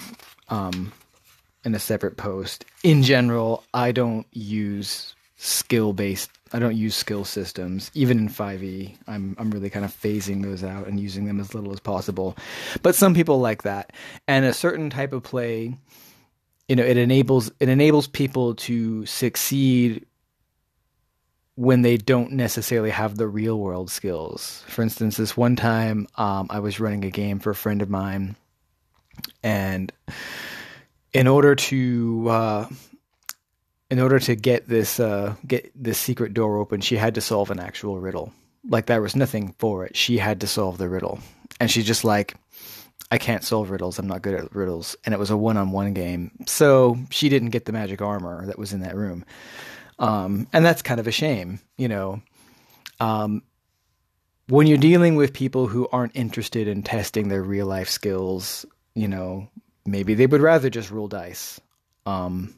um, 0.50 0.92
in 1.64 1.76
a 1.76 1.80
separate 1.80 2.18
post. 2.18 2.66
In 2.84 3.04
general, 3.04 3.64
I 3.74 3.92
don't 3.92 4.26
use 4.32 5.14
skill 5.38 5.94
based 5.94 6.32
I 6.52 6.60
don't 6.60 6.76
use 6.76 6.96
skill 6.96 7.26
systems. 7.26 7.92
Even 7.94 8.18
in 8.18 8.30
5e, 8.30 8.96
I'm 9.08 9.36
I'm 9.38 9.52
really 9.52 9.70
kind 9.70 9.86
of 9.86 9.92
phasing 9.92 10.44
those 10.44 10.64
out 10.64 10.88
and 10.88 11.00
using 11.00 11.26
them 11.26 11.40
as 11.40 11.54
little 11.54 11.72
as 11.72 11.80
possible. 11.80 12.36
But 12.82 12.96
some 12.96 13.14
people 13.14 13.40
like 13.40 13.64
that. 13.64 13.94
And 14.28 14.46
a 14.46 14.54
certain 14.54 14.90
type 14.90 15.14
of 15.14 15.24
play, 15.24 15.78
you 16.68 16.76
know, 16.76 16.84
it 16.84 16.98
enables 16.98 17.52
it 17.60 17.70
enables 17.70 18.08
people 18.08 18.56
to 18.56 19.06
succeed 19.06 20.06
when 21.56 21.82
they 21.82 21.98
don't 21.98 22.32
necessarily 22.32 22.90
have 22.90 23.18
the 23.18 23.28
real 23.28 23.60
world 23.60 23.92
skills. 23.92 24.64
For 24.68 24.82
instance, 24.82 25.18
this 25.18 25.36
one 25.36 25.58
time 25.58 26.08
um, 26.16 26.48
I 26.50 26.60
was 26.60 26.80
running 26.80 27.04
a 27.04 27.12
game 27.12 27.40
for 27.40 27.50
a 27.50 27.56
friend 27.56 27.82
of 27.82 27.90
mine, 27.90 28.38
and 29.44 29.92
in 31.12 31.28
order 31.28 31.56
to 31.56 32.28
uh, 32.30 32.68
in 33.90 34.00
order 34.00 34.20
to 34.20 34.36
get 34.36 34.68
this 34.68 35.00
uh, 35.00 35.36
get 35.48 35.72
this 35.76 35.98
secret 35.98 36.34
door 36.34 36.58
open, 36.58 36.82
she 36.82 36.96
had 36.96 37.16
to 37.16 37.22
solve 37.22 37.52
an 37.52 37.60
actual 37.60 38.00
riddle. 38.00 38.32
Like 38.68 38.86
there 38.86 39.02
was 39.02 39.16
nothing 39.16 39.56
for 39.58 39.86
it. 39.86 39.96
She 39.96 40.18
had 40.18 40.42
to 40.42 40.48
solve 40.48 40.78
the 40.78 40.90
riddle, 40.90 41.20
and 41.60 41.72
she's 41.72 41.86
just 41.86 42.04
like, 42.04 42.36
"I 43.12 43.18
can't 43.18 43.44
solve 43.44 43.72
riddles. 43.72 43.98
I'm 43.98 44.08
not 44.08 44.22
good 44.22 44.36
at 44.36 44.56
riddles." 44.56 44.96
And 45.06 45.14
it 45.14 45.20
was 45.20 45.32
a 45.32 45.38
one-on-one 45.38 45.94
game, 45.94 46.32
so 46.46 46.98
she 47.10 47.30
didn't 47.30 47.50
get 47.50 47.66
the 47.66 47.72
magic 47.72 48.02
armor 48.02 48.46
that 48.46 48.60
was 48.60 48.74
in 48.74 48.82
that 48.82 48.96
room. 48.96 49.26
Um, 49.98 50.48
and 50.54 50.64
that's 50.64 50.82
kind 50.82 51.00
of 51.00 51.08
a 51.08 51.12
shame, 51.12 51.60
you 51.78 51.88
know. 51.88 52.22
Um, 53.00 53.44
when 54.48 54.66
you're 54.66 54.78
dealing 54.78 55.16
with 55.16 55.34
people 55.34 55.68
who 55.68 55.88
aren't 55.92 56.16
interested 56.16 56.68
in 56.68 56.84
testing 56.84 57.28
their 57.28 57.44
real 57.44 57.68
life 57.68 57.90
skills, 57.90 58.66
you 58.96 59.08
know, 59.08 59.48
maybe 59.86 60.16
they 60.16 60.26
would 60.26 60.42
rather 60.42 60.70
just 60.70 60.90
roll 60.90 61.08
dice 61.08 61.62
um, 62.06 62.54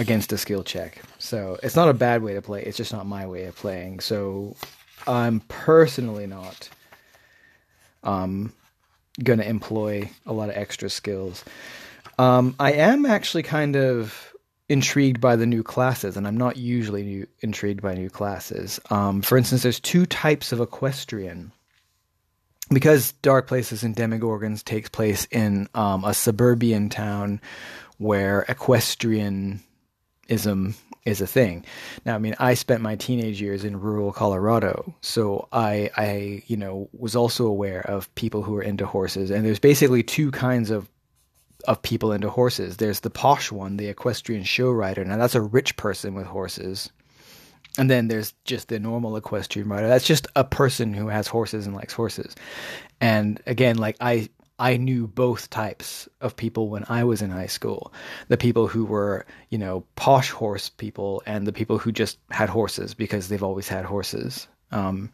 against 0.00 0.32
a 0.32 0.38
skill 0.38 0.64
check. 0.64 1.02
So 1.18 1.58
it's 1.62 1.76
not 1.76 1.90
a 1.90 1.94
bad 1.94 2.22
way 2.22 2.32
to 2.32 2.40
play. 2.40 2.62
It's 2.62 2.78
just 2.78 2.92
not 2.92 3.06
my 3.06 3.26
way 3.26 3.44
of 3.44 3.54
playing. 3.54 4.00
So 4.00 4.56
I'm 5.06 5.40
personally 5.40 6.26
not 6.26 6.70
um, 8.02 8.54
going 9.22 9.40
to 9.40 9.48
employ 9.48 10.10
a 10.24 10.32
lot 10.32 10.48
of 10.48 10.56
extra 10.56 10.88
skills. 10.88 11.44
Um, 12.18 12.56
I 12.58 12.72
am 12.72 13.04
actually 13.04 13.42
kind 13.42 13.76
of 13.76 14.34
intrigued 14.70 15.20
by 15.20 15.36
the 15.36 15.46
new 15.46 15.62
classes, 15.62 16.16
and 16.16 16.26
I'm 16.26 16.38
not 16.38 16.56
usually 16.56 17.02
new, 17.02 17.26
intrigued 17.40 17.82
by 17.82 17.92
new 17.92 18.08
classes. 18.08 18.80
Um, 18.88 19.20
for 19.20 19.36
instance, 19.36 19.62
there's 19.62 19.80
two 19.80 20.06
types 20.06 20.50
of 20.50 20.60
equestrian 20.60 21.52
because 22.72 23.12
Dark 23.20 23.48
Places 23.48 23.82
and 23.82 23.94
Demogorgons 23.94 24.64
takes 24.64 24.88
place 24.88 25.26
in 25.30 25.68
um, 25.74 26.04
a 26.04 26.14
suburban 26.14 26.88
town 26.88 27.42
where 27.98 28.46
equestrianism 30.30 30.74
is 31.06 31.20
a 31.20 31.26
thing. 31.26 31.64
Now, 32.04 32.14
I 32.14 32.18
mean, 32.18 32.34
I 32.38 32.54
spent 32.54 32.82
my 32.82 32.96
teenage 32.96 33.40
years 33.40 33.64
in 33.64 33.80
rural 33.80 34.12
Colorado, 34.12 34.94
so 35.00 35.48
I, 35.52 35.90
I, 35.96 36.42
you 36.46 36.56
know, 36.56 36.88
was 36.92 37.16
also 37.16 37.46
aware 37.46 37.80
of 37.80 38.14
people 38.14 38.42
who 38.42 38.56
are 38.56 38.62
into 38.62 38.86
horses, 38.86 39.30
and 39.30 39.44
there's 39.44 39.58
basically 39.58 40.02
two 40.02 40.30
kinds 40.30 40.70
of 40.70 40.88
of 41.68 41.82
people 41.82 42.12
into 42.12 42.30
horses. 42.30 42.78
There's 42.78 43.00
the 43.00 43.10
posh 43.10 43.52
one, 43.52 43.76
the 43.76 43.88
equestrian 43.88 44.44
show 44.44 44.70
rider. 44.70 45.04
Now, 45.04 45.18
that's 45.18 45.34
a 45.34 45.42
rich 45.42 45.76
person 45.76 46.14
with 46.14 46.26
horses 46.26 46.90
and 47.78 47.88
then 47.88 48.08
there's 48.08 48.34
just 48.44 48.68
the 48.68 48.80
normal 48.80 49.16
equestrian 49.16 49.68
rider. 49.68 49.86
That's 49.86 50.06
just 50.06 50.26
a 50.34 50.42
person 50.42 50.92
who 50.92 51.08
has 51.08 51.28
horses 51.28 51.66
and 51.66 51.76
likes 51.76 51.92
horses. 51.92 52.34
And 53.00 53.40
again, 53.46 53.78
like 53.78 53.96
I 54.00 54.28
I 54.60 54.76
knew 54.76 55.06
both 55.06 55.48
types 55.48 56.06
of 56.20 56.36
people 56.36 56.68
when 56.68 56.84
I 56.90 57.02
was 57.02 57.22
in 57.22 57.30
high 57.30 57.46
school. 57.46 57.94
The 58.28 58.36
people 58.36 58.68
who 58.68 58.84
were, 58.84 59.24
you 59.48 59.56
know, 59.56 59.84
posh 59.96 60.30
horse 60.30 60.68
people 60.68 61.22
and 61.24 61.46
the 61.46 61.52
people 61.52 61.78
who 61.78 61.90
just 61.90 62.18
had 62.30 62.50
horses 62.50 62.92
because 62.92 63.28
they've 63.28 63.42
always 63.42 63.68
had 63.68 63.86
horses. 63.86 64.46
Um, 64.70 65.10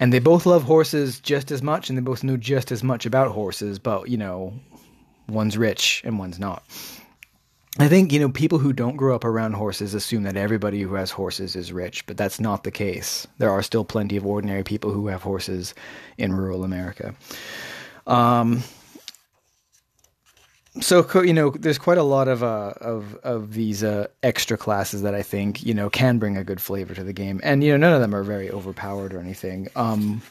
and 0.00 0.12
they 0.12 0.18
both 0.18 0.44
love 0.44 0.64
horses 0.64 1.20
just 1.20 1.52
as 1.52 1.62
much, 1.62 1.88
and 1.88 1.96
they 1.96 2.02
both 2.02 2.24
know 2.24 2.36
just 2.36 2.72
as 2.72 2.82
much 2.82 3.06
about 3.06 3.30
horses. 3.30 3.78
But 3.78 4.08
you 4.08 4.18
know, 4.18 4.52
one's 5.28 5.56
rich 5.56 6.02
and 6.04 6.18
one's 6.18 6.40
not. 6.40 6.64
I 7.78 7.86
think, 7.86 8.12
you 8.12 8.18
know, 8.18 8.28
people 8.28 8.58
who 8.58 8.72
don't 8.72 8.96
grow 8.96 9.14
up 9.14 9.24
around 9.24 9.52
horses 9.52 9.94
assume 9.94 10.24
that 10.24 10.36
everybody 10.36 10.82
who 10.82 10.94
has 10.94 11.12
horses 11.12 11.54
is 11.54 11.72
rich, 11.72 12.04
but 12.06 12.16
that's 12.16 12.40
not 12.40 12.64
the 12.64 12.72
case. 12.72 13.28
There 13.38 13.50
are 13.50 13.62
still 13.62 13.84
plenty 13.84 14.16
of 14.16 14.26
ordinary 14.26 14.64
people 14.64 14.90
who 14.90 15.06
have 15.06 15.22
horses 15.22 15.72
in 16.18 16.32
rural 16.32 16.64
America. 16.64 17.14
Um, 18.08 18.64
so 20.80 21.22
you 21.22 21.32
know, 21.32 21.50
there's 21.50 21.78
quite 21.78 21.98
a 21.98 22.02
lot 22.02 22.28
of 22.28 22.42
uh, 22.42 22.74
of 22.80 23.16
of 23.22 23.54
these 23.54 23.82
uh, 23.82 24.06
extra 24.22 24.56
classes 24.56 25.02
that 25.02 25.14
I 25.14 25.22
think 25.22 25.64
you 25.64 25.74
know 25.74 25.90
can 25.90 26.18
bring 26.18 26.36
a 26.36 26.44
good 26.44 26.60
flavor 26.60 26.94
to 26.94 27.02
the 27.02 27.12
game, 27.12 27.40
and 27.42 27.64
you 27.64 27.72
know, 27.72 27.76
none 27.76 27.94
of 27.94 28.00
them 28.00 28.14
are 28.14 28.22
very 28.22 28.50
overpowered 28.50 29.12
or 29.12 29.20
anything. 29.20 29.68
Um, 29.74 30.22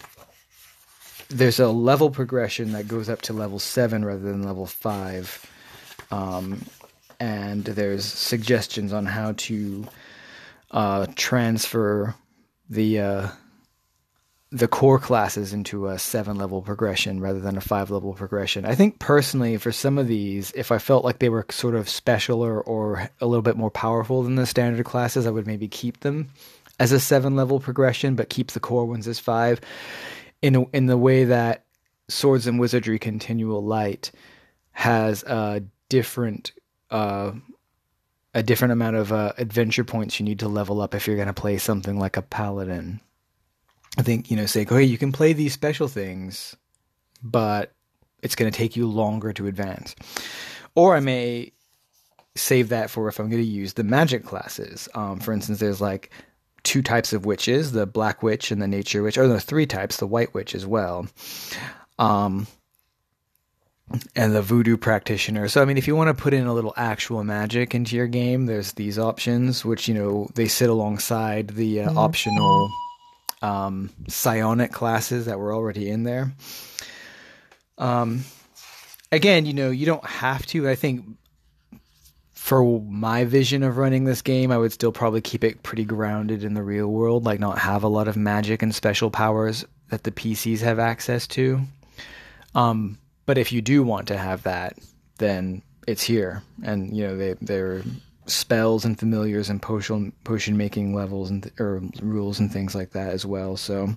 there's 1.29 1.59
a 1.59 1.67
level 1.69 2.09
progression 2.09 2.71
that 2.71 2.87
goes 2.87 3.09
up 3.09 3.21
to 3.23 3.33
level 3.33 3.59
seven 3.59 4.03
rather 4.03 4.19
than 4.19 4.43
level 4.43 4.65
five. 4.65 5.45
Um, 6.11 6.61
and 7.19 7.65
there's 7.65 8.05
suggestions 8.05 8.93
on 8.93 9.05
how 9.05 9.33
to 9.33 9.87
uh, 10.71 11.05
transfer 11.15 12.15
the 12.69 12.99
uh, 12.99 13.27
the 14.51 14.67
core 14.67 14.97
classes 14.97 15.53
into 15.53 15.87
a 15.87 15.99
seven 15.99 16.37
level 16.37 16.61
progression 16.61 17.19
rather 17.19 17.39
than 17.39 17.55
a 17.55 17.61
five 17.61 17.91
level 17.91 18.13
progression. 18.13 18.65
I 18.65 18.73
think 18.73 18.97
personally, 18.97 19.57
for 19.57 19.71
some 19.71 19.97
of 19.97 20.07
these, 20.07 20.51
if 20.55 20.71
I 20.71 20.79
felt 20.79 21.05
like 21.05 21.19
they 21.19 21.29
were 21.29 21.45
sort 21.51 21.75
of 21.75 21.87
special 21.87 22.41
or, 22.41 22.61
or 22.61 23.09
a 23.21 23.27
little 23.27 23.43
bit 23.43 23.57
more 23.57 23.69
powerful 23.69 24.23
than 24.23 24.35
the 24.35 24.47
standard 24.47 24.85
classes, 24.85 25.27
I 25.27 25.31
would 25.31 25.45
maybe 25.45 25.67
keep 25.67 25.99
them 25.99 26.29
as 26.79 26.91
a 26.91 26.99
seven 26.99 27.35
level 27.35 27.59
progression, 27.59 28.15
but 28.15 28.29
keep 28.29 28.51
the 28.51 28.59
core 28.59 28.85
ones 28.85 29.07
as 29.07 29.19
five. 29.19 29.61
In 30.41 30.65
in 30.73 30.87
the 30.87 30.97
way 30.97 31.25
that 31.25 31.65
Swords 32.07 32.47
and 32.47 32.59
Wizardry 32.59 32.97
Continual 32.97 33.63
Light 33.63 34.11
has 34.71 35.23
a 35.23 35.61
different 35.89 36.53
uh, 36.89 37.33
a 38.33 38.41
different 38.41 38.71
amount 38.71 38.95
of 38.95 39.11
uh, 39.11 39.33
adventure 39.37 39.83
points 39.83 40.19
you 40.19 40.23
need 40.23 40.39
to 40.39 40.47
level 40.47 40.81
up 40.81 40.95
if 40.95 41.05
you're 41.05 41.17
going 41.17 41.27
to 41.27 41.33
play 41.33 41.57
something 41.57 41.99
like 41.99 42.17
a 42.17 42.21
paladin. 42.21 42.99
I 43.99 44.01
think 44.01 44.31
you 44.31 44.37
know, 44.37 44.45
say, 44.45 44.61
okay, 44.61 44.81
you 44.81 44.97
can 44.97 45.11
play 45.11 45.33
these 45.33 45.51
special 45.51 45.89
things, 45.89 46.55
but 47.21 47.73
it's 48.23 48.33
going 48.33 48.49
to 48.49 48.57
take 48.57 48.77
you 48.77 48.87
longer 48.87 49.33
to 49.33 49.45
advance. 49.45 49.93
Or 50.73 50.95
I 50.95 51.01
may 51.01 51.51
save 52.33 52.69
that 52.69 52.89
for 52.89 53.09
if 53.09 53.19
I'm 53.19 53.29
going 53.29 53.43
to 53.43 53.47
use 53.47 53.73
the 53.73 53.83
magic 53.83 54.23
classes. 54.23 54.87
Um, 54.95 55.19
for 55.19 55.33
instance, 55.33 55.59
there's 55.59 55.81
like 55.81 56.11
two 56.63 56.81
types 56.81 57.11
of 57.11 57.25
witches: 57.25 57.73
the 57.73 57.85
black 57.85 58.23
witch 58.23 58.51
and 58.51 58.61
the 58.61 58.69
nature 58.69 59.03
witch. 59.03 59.17
Or 59.17 59.27
the 59.27 59.41
three 59.41 59.65
types: 59.65 59.97
the 59.97 60.07
white 60.07 60.33
witch 60.33 60.55
as 60.55 60.65
well. 60.65 61.05
Um, 61.97 62.47
and 64.15 64.33
the 64.33 64.41
voodoo 64.41 64.77
practitioner. 64.77 65.49
So 65.49 65.61
I 65.61 65.65
mean 65.65 65.77
if 65.77 65.87
you 65.87 65.95
want 65.97 66.07
to 66.07 66.23
put 66.23 66.33
in 66.33 66.47
a 66.47 66.53
little 66.53 66.73
actual 66.77 67.21
magic 67.25 67.75
into 67.75 67.97
your 67.97 68.07
game, 68.07 68.45
there's 68.45 68.71
these 68.73 68.97
options 68.97 69.65
which 69.65 69.89
you 69.89 69.93
know 69.93 70.29
they 70.35 70.47
sit 70.47 70.69
alongside 70.69 71.49
the 71.49 71.81
uh, 71.81 71.89
mm-hmm. 71.89 71.97
optional 71.97 72.69
um, 73.41 73.89
psionic 74.07 74.71
classes 74.71 75.25
that 75.25 75.39
were 75.39 75.53
already 75.53 75.89
in 75.89 76.03
there. 76.03 76.31
Um, 77.77 78.23
again, 79.11 79.45
you 79.45 79.53
know, 79.53 79.69
you 79.71 79.85
don't 79.85 80.05
have 80.05 80.45
to. 80.47 80.69
I 80.69 80.75
think 80.75 81.05
for 82.33 82.81
my 82.81 83.25
vision 83.25 83.63
of 83.63 83.77
running 83.77 84.05
this 84.05 84.21
game, 84.21 84.51
I 84.51 84.57
would 84.57 84.73
still 84.73 84.91
probably 84.91 85.21
keep 85.21 85.43
it 85.43 85.61
pretty 85.61 85.85
grounded 85.85 86.43
in 86.43 86.53
the 86.53 86.63
real 86.63 86.87
world, 86.87 87.25
like 87.25 87.39
not 87.39 87.59
have 87.59 87.83
a 87.83 87.87
lot 87.87 88.07
of 88.07 88.17
magic 88.17 88.63
and 88.63 88.73
special 88.73 89.11
powers 89.11 89.65
that 89.89 90.03
the 90.03 90.11
PCs 90.11 90.59
have 90.61 90.79
access 90.79 91.27
to. 91.27 91.61
Um, 92.55 92.97
but 93.25 93.37
if 93.37 93.51
you 93.51 93.61
do 93.61 93.83
want 93.83 94.07
to 94.07 94.17
have 94.17 94.43
that, 94.43 94.77
then 95.19 95.61
it's 95.85 96.01
here, 96.01 96.41
and 96.63 96.95
you 96.95 97.05
know 97.05 97.17
they 97.17 97.33
they're 97.41 97.83
spells 98.29 98.85
and 98.85 98.99
familiars 98.99 99.49
and 99.49 99.61
potion 99.61 100.13
potion 100.23 100.57
making 100.57 100.93
levels 100.93 101.29
and 101.29 101.51
or 101.59 101.81
rules 102.01 102.39
and 102.39 102.51
things 102.51 102.75
like 102.75 102.91
that 102.91 103.11
as 103.11 103.25
well. 103.25 103.57
So 103.57 103.95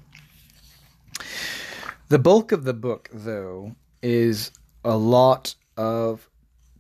the 2.09 2.19
bulk 2.19 2.53
of 2.53 2.65
the 2.65 2.75
book, 2.75 3.09
though, 3.13 3.75
is 4.03 4.51
a 4.85 4.97
lot 4.97 5.55
of 5.77 6.29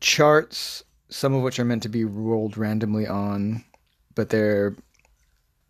charts, 0.00 0.84
some 1.08 1.34
of 1.34 1.42
which 1.42 1.58
are 1.58 1.64
meant 1.64 1.82
to 1.84 1.88
be 1.88 2.04
rolled 2.04 2.56
randomly 2.56 3.06
on, 3.06 3.64
but 4.14 4.28
they're 4.28 4.74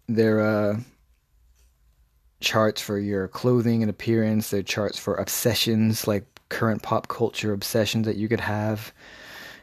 they're 0.08 0.40
uh, 0.40 0.80
charts 2.40 2.82
for 2.82 2.98
your 2.98 3.28
clothing 3.28 3.82
and 3.82 3.90
appearance. 3.90 4.50
They're 4.50 4.62
charts 4.62 4.98
for 4.98 5.14
obsessions 5.14 6.06
like 6.06 6.24
current 6.48 6.82
pop 6.82 7.08
culture 7.08 7.52
obsessions 7.52 8.06
that 8.06 8.16
you 8.16 8.28
could 8.28 8.40
have, 8.40 8.92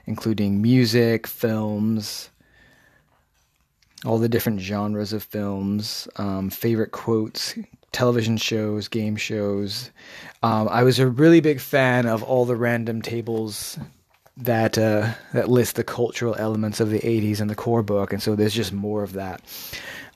including 0.09 0.61
music, 0.61 1.27
films, 1.27 2.31
all 4.05 4.17
the 4.17 4.27
different 4.27 4.59
genres 4.59 5.13
of 5.13 5.23
films, 5.23 6.07
um, 6.15 6.49
favorite 6.49 6.91
quotes, 6.91 7.53
television 7.91 8.35
shows, 8.35 8.87
game 8.87 9.15
shows. 9.15 9.91
Um, 10.41 10.67
I 10.69 10.83
was 10.83 10.99
a 10.99 11.07
really 11.07 11.41
big 11.41 11.59
fan 11.59 12.07
of 12.07 12.23
all 12.23 12.45
the 12.45 12.55
random 12.55 13.01
tables 13.01 13.77
that 14.35 14.77
uh, 14.77 15.13
that 15.33 15.49
list 15.49 15.75
the 15.75 15.83
cultural 15.83 16.35
elements 16.39 16.79
of 16.79 16.89
the 16.89 16.99
80s 16.99 17.39
in 17.39 17.47
the 17.47 17.55
core 17.55 17.83
book, 17.83 18.11
and 18.11 18.21
so 18.21 18.35
there's 18.35 18.53
just 18.53 18.73
more 18.73 19.03
of 19.03 19.13
that. 19.13 19.41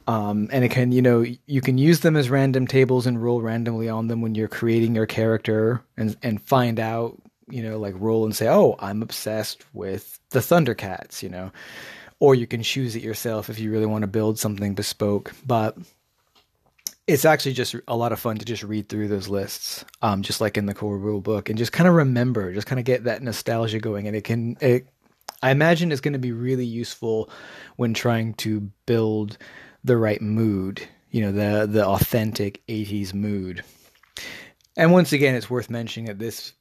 Um, 0.08 0.50
and 0.52 0.66
it 0.66 0.72
can, 0.72 0.92
you 0.92 1.02
know, 1.02 1.24
you 1.46 1.62
can 1.62 1.78
use 1.78 2.02
them 2.02 2.18
as 2.18 2.30
random 2.30 2.68
tables 2.68 3.08
and 3.08 3.24
roll 3.24 3.42
randomly 3.42 3.88
on 3.88 4.08
them 4.08 4.22
when 4.22 4.36
you're 4.36 4.50
creating 4.50 4.96
your 4.96 5.06
character 5.06 5.84
and 5.98 6.18
and 6.24 6.42
find 6.42 6.80
out, 6.80 7.22
you 7.54 7.62
know, 7.62 7.78
like 7.78 7.94
roll 7.98 8.26
and 8.26 8.36
say, 8.36 8.48
oh, 8.48 8.76
I'm 8.80 9.04
obsessed 9.04 9.64
with 9.74 10.20
the 10.32 10.40
Thundercats, 10.40 11.22
you 11.22 11.30
know, 11.30 11.52
or 12.20 12.34
you 12.34 12.48
can 12.48 12.64
choose 12.64 12.96
it 12.96 13.04
yourself 13.04 13.50
if 13.50 13.60
you 13.60 13.72
really 13.72 13.86
want 13.86 14.02
to 14.02 14.08
build 14.08 14.40
something 14.40 14.74
bespoke. 14.74 15.32
But 15.46 15.78
it's 17.06 17.26
actually 17.26 17.54
just 17.54 17.76
a 17.88 17.96
lot 17.96 18.12
of 18.12 18.20
fun 18.20 18.38
to 18.38 18.46
just 18.46 18.64
read 18.64 18.90
through 18.90 19.08
those 19.08 19.28
lists, 19.28 19.86
um, 20.02 20.24
just 20.24 20.42
like 20.42 20.58
in 20.58 20.66
the 20.66 20.74
core 20.74 20.98
rule 20.98 21.22
book, 21.22 21.50
and 21.50 21.58
just 21.58 21.72
kind 21.72 21.88
of 21.88 21.94
remember, 21.94 22.52
just 22.54 22.66
kind 22.66 22.80
of 22.80 22.86
get 22.86 23.04
that 23.04 23.22
nostalgia 23.22 23.80
going. 23.80 24.08
And 24.08 24.16
it 24.16 24.24
can, 24.24 24.58
it, 24.60 24.88
I 25.44 25.52
imagine, 25.52 25.92
it's 25.92 26.02
going 26.02 26.14
to 26.14 26.20
be 26.20 26.32
really 26.32 26.66
useful 26.66 27.30
when 27.76 27.94
trying 27.94 28.34
to 28.36 28.62
build 28.88 29.38
the 29.84 29.98
right 29.98 30.22
mood, 30.22 30.82
you 31.12 31.22
know, 31.22 31.32
the 31.32 31.68
the 31.68 31.86
authentic 31.86 32.66
80s 32.68 33.14
mood. 33.14 33.64
And 34.76 34.92
once 34.92 35.14
again, 35.14 35.36
it's 35.36 35.50
worth 35.50 35.70
mentioning 35.70 36.08
that 36.08 36.18
this 36.18 36.54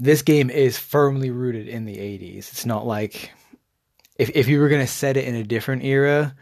this 0.00 0.22
game 0.22 0.48
is 0.48 0.78
firmly 0.78 1.30
rooted 1.30 1.68
in 1.68 1.84
the 1.84 1.96
80s. 1.96 2.38
It's 2.38 2.66
not 2.66 2.86
like 2.86 3.30
if 4.16 4.30
if 4.34 4.48
you 4.48 4.58
were 4.58 4.68
going 4.68 4.80
to 4.80 4.92
set 4.92 5.16
it 5.16 5.26
in 5.26 5.34
a 5.34 5.44
different 5.44 5.84
era, 5.84 6.34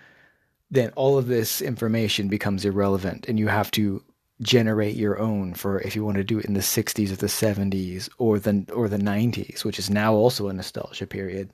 then 0.70 0.90
all 0.90 1.18
of 1.18 1.26
this 1.26 1.60
information 1.60 2.28
becomes 2.28 2.64
irrelevant 2.64 3.26
and 3.28 3.38
you 3.38 3.48
have 3.48 3.70
to 3.72 4.02
generate 4.40 4.94
your 4.94 5.18
own 5.18 5.52
for 5.52 5.80
if 5.80 5.96
you 5.96 6.04
want 6.04 6.16
to 6.16 6.22
do 6.22 6.38
it 6.38 6.44
in 6.44 6.54
the 6.54 6.60
60s 6.60 7.10
or 7.10 7.16
the 7.16 7.26
70s 7.26 8.08
or 8.18 8.38
the 8.38 8.64
or 8.72 8.88
the 8.88 8.96
90s, 8.96 9.64
which 9.64 9.80
is 9.80 9.90
now 9.90 10.14
also 10.14 10.48
a 10.48 10.52
nostalgia 10.52 11.06
period. 11.06 11.50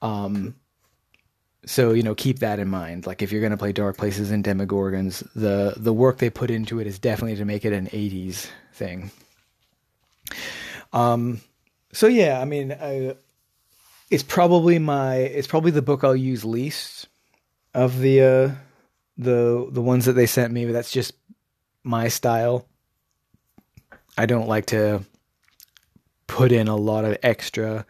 Um 0.00 0.54
so 1.64 1.92
you 1.92 2.02
know 2.02 2.14
keep 2.14 2.40
that 2.40 2.58
in 2.58 2.68
mind 2.68 3.06
like 3.06 3.22
if 3.22 3.30
you're 3.30 3.40
going 3.40 3.52
to 3.52 3.56
play 3.56 3.72
dark 3.72 3.96
places 3.96 4.32
and 4.32 4.42
demogorgons 4.42 5.22
the 5.34 5.74
the 5.76 5.92
work 5.92 6.18
they 6.18 6.28
put 6.28 6.50
into 6.50 6.80
it 6.80 6.88
is 6.88 6.98
definitely 6.98 7.36
to 7.36 7.44
make 7.44 7.64
it 7.64 7.72
an 7.72 7.86
80s 7.86 8.48
thing 8.72 9.12
um 10.92 11.40
so 11.92 12.06
yeah 12.06 12.40
i 12.40 12.44
mean 12.44 12.72
I, 12.72 13.14
it's 14.10 14.22
probably 14.22 14.78
my 14.78 15.16
it's 15.16 15.46
probably 15.46 15.70
the 15.70 15.82
book 15.82 16.04
i'll 16.04 16.16
use 16.16 16.44
least 16.44 17.08
of 17.74 17.98
the 17.98 18.20
uh 18.20 18.50
the 19.16 19.68
the 19.70 19.82
ones 19.82 20.06
that 20.06 20.14
they 20.14 20.26
sent 20.26 20.52
me 20.52 20.64
but 20.64 20.72
that's 20.72 20.90
just 20.90 21.12
my 21.84 22.08
style 22.08 22.66
i 24.16 24.26
don't 24.26 24.48
like 24.48 24.66
to 24.66 25.04
put 26.26 26.52
in 26.52 26.68
a 26.68 26.76
lot 26.76 27.04
of 27.04 27.18
extra 27.22 27.84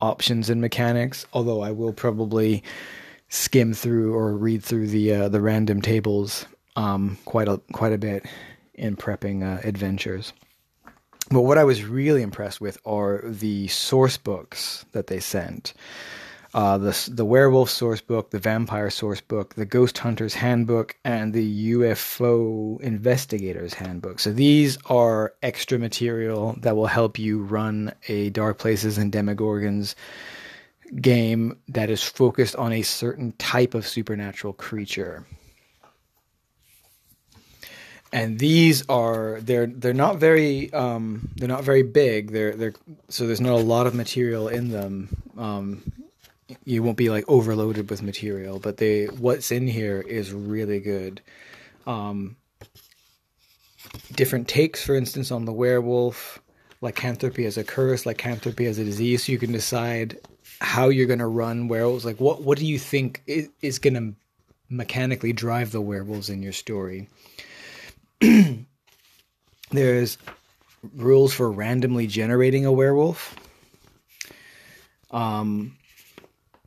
options 0.00 0.48
and 0.48 0.60
mechanics 0.60 1.26
although 1.32 1.60
i 1.60 1.70
will 1.70 1.92
probably 1.92 2.62
skim 3.28 3.72
through 3.72 4.14
or 4.14 4.36
read 4.36 4.62
through 4.62 4.88
the 4.88 5.12
uh, 5.12 5.28
the 5.28 5.40
random 5.40 5.80
tables 5.80 6.46
um, 6.76 7.18
quite 7.24 7.48
a 7.48 7.60
quite 7.72 7.92
a 7.92 7.98
bit 7.98 8.26
in 8.74 8.96
prepping 8.96 9.42
uh, 9.42 9.60
adventures. 9.66 10.32
But 11.30 11.42
what 11.42 11.58
I 11.58 11.64
was 11.64 11.84
really 11.84 12.22
impressed 12.22 12.60
with 12.60 12.78
are 12.84 13.22
the 13.24 13.68
source 13.68 14.16
books 14.16 14.84
that 14.90 15.06
they 15.06 15.20
sent. 15.20 15.74
Uh, 16.52 16.76
the 16.76 17.08
the 17.08 17.24
werewolf 17.24 17.70
source 17.70 18.00
book, 18.00 18.30
the 18.30 18.40
vampire 18.40 18.90
source 18.90 19.20
book, 19.20 19.54
the 19.54 19.64
ghost 19.64 19.98
hunter's 19.98 20.34
handbook, 20.34 20.96
and 21.04 21.32
the 21.32 21.72
UFO 21.74 22.80
investigator's 22.80 23.74
handbook. 23.74 24.18
So 24.18 24.32
these 24.32 24.76
are 24.86 25.32
extra 25.40 25.78
material 25.78 26.56
that 26.58 26.74
will 26.74 26.88
help 26.88 27.20
you 27.20 27.40
run 27.40 27.92
a 28.08 28.30
Dark 28.30 28.58
Places 28.58 28.98
and 28.98 29.12
Demogorgons 29.12 29.94
game 31.00 31.56
that 31.68 31.90
is 31.90 32.02
focused 32.02 32.56
on 32.56 32.72
a 32.72 32.82
certain 32.82 33.30
type 33.38 33.74
of 33.74 33.86
supernatural 33.86 34.54
creature. 34.54 35.24
And 38.12 38.38
these 38.38 38.82
are 38.88 39.40
they're 39.40 39.66
they're 39.66 39.94
not 39.94 40.18
very 40.18 40.72
um, 40.72 41.28
they're 41.36 41.48
not 41.48 41.64
very 41.64 41.82
big. 41.82 42.32
They're 42.32 42.54
they're 42.54 42.74
so 43.08 43.26
there's 43.26 43.40
not 43.40 43.52
a 43.52 43.62
lot 43.62 43.86
of 43.86 43.94
material 43.94 44.48
in 44.48 44.70
them. 44.70 45.22
Um, 45.38 45.92
you 46.64 46.82
won't 46.82 46.96
be 46.96 47.10
like 47.10 47.24
overloaded 47.28 47.88
with 47.90 48.02
material, 48.02 48.58
but 48.58 48.78
they 48.78 49.06
what's 49.06 49.52
in 49.52 49.66
here 49.66 50.00
is 50.00 50.32
really 50.32 50.80
good. 50.80 51.20
Um, 51.86 52.36
different 54.12 54.48
takes, 54.48 54.84
for 54.84 54.94
instance, 54.94 55.30
on 55.30 55.44
the 55.44 55.52
werewolf, 55.52 56.40
lycanthropy 56.80 57.46
as 57.46 57.56
a 57.56 57.64
curse, 57.64 58.06
lycanthropy 58.06 58.66
as 58.66 58.78
a 58.78 58.84
disease. 58.84 59.24
So 59.24 59.32
you 59.32 59.38
can 59.38 59.52
decide 59.52 60.18
how 60.60 60.88
you're 60.88 61.06
going 61.06 61.20
to 61.20 61.26
run 61.26 61.68
werewolves. 61.68 62.04
Like, 62.04 62.20
what 62.20 62.42
what 62.42 62.58
do 62.58 62.66
you 62.66 62.78
think 62.78 63.22
is, 63.26 63.48
is 63.62 63.78
going 63.78 63.94
to 63.94 64.14
mechanically 64.68 65.32
drive 65.32 65.70
the 65.70 65.80
werewolves 65.80 66.28
in 66.28 66.42
your 66.42 66.52
story? 66.52 67.08
There's 69.70 70.18
rules 70.94 71.32
for 71.32 71.50
randomly 71.50 72.06
generating 72.06 72.66
a 72.66 72.72
werewolf. 72.72 73.36
Um, 75.10 75.76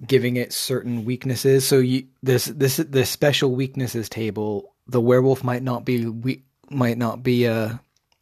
giving 0.06 0.36
it 0.36 0.54
certain 0.54 1.06
weaknesses. 1.06 1.66
So 1.66 1.80
you 1.80 2.08
this 2.22 2.46
this 2.46 2.78
the 2.78 3.06
special 3.06 3.56
weaknesses 3.56 4.10
table. 4.10 4.74
The 4.88 5.02
werewolf 5.02 5.44
might 5.44 5.64
not 5.64 5.86
be 5.86 6.06
we 6.06 6.44
might 6.70 6.98
not 6.98 7.24
be 7.24 7.48
uh, 7.48 7.76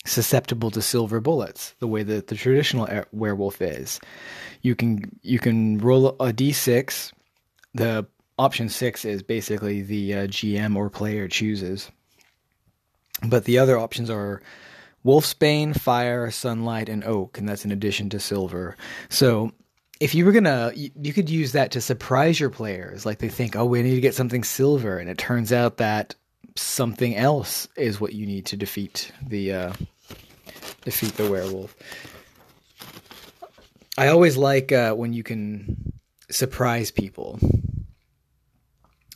susceptible 0.05 0.71
to 0.71 0.81
silver 0.81 1.19
bullets 1.19 1.75
the 1.79 1.87
way 1.87 2.03
that 2.03 2.27
the 2.27 2.35
traditional 2.35 2.87
werewolf 3.11 3.61
is. 3.61 3.99
You 4.61 4.75
can 4.75 5.19
you 5.21 5.39
can 5.39 5.79
roll 5.79 6.09
a 6.09 6.33
d6. 6.33 7.13
The 7.73 8.05
option 8.37 8.69
six 8.69 9.05
is 9.05 9.23
basically 9.23 9.81
the 9.81 10.13
uh, 10.13 10.27
GM 10.27 10.75
or 10.75 10.89
player 10.89 11.27
chooses. 11.27 11.89
But 13.23 13.45
the 13.45 13.59
other 13.59 13.77
options 13.77 14.09
are 14.09 14.41
wolfsbane, 15.05 15.79
fire, 15.79 16.31
sunlight, 16.31 16.89
and 16.89 17.03
oak, 17.03 17.37
and 17.37 17.47
that's 17.47 17.65
in 17.65 17.71
addition 17.71 18.09
to 18.09 18.19
silver. 18.19 18.75
So 19.09 19.51
if 19.99 20.15
you 20.15 20.25
were 20.25 20.31
gonna, 20.31 20.71
you, 20.75 20.89
you, 21.01 21.13
could 21.13 21.29
use 21.29 21.51
that 21.51 21.71
to 21.71 21.81
surprise 21.81 22.39
your 22.39 22.49
players. 22.49 23.05
Like 23.05 23.19
they 23.19 23.29
think, 23.29 23.55
oh, 23.55 23.65
we 23.65 23.83
need 23.83 23.95
to 23.95 24.01
get 24.01 24.15
something 24.15 24.43
silver, 24.43 24.97
and 24.97 25.09
it 25.09 25.17
turns 25.17 25.53
out 25.53 25.77
that 25.77 26.15
something 26.55 27.15
else 27.15 27.67
is 27.77 28.01
what 28.01 28.13
you 28.13 28.25
need 28.25 28.47
to 28.47 28.57
defeat 28.57 29.11
the 29.25 29.53
uh, 29.53 29.73
defeat 30.83 31.13
the 31.13 31.29
werewolf. 31.29 31.75
I 33.97 34.07
always 34.07 34.37
like 34.37 34.71
uh, 34.71 34.93
when 34.93 35.13
you 35.13 35.23
can 35.23 35.93
surprise 36.29 36.91
people. 36.91 37.39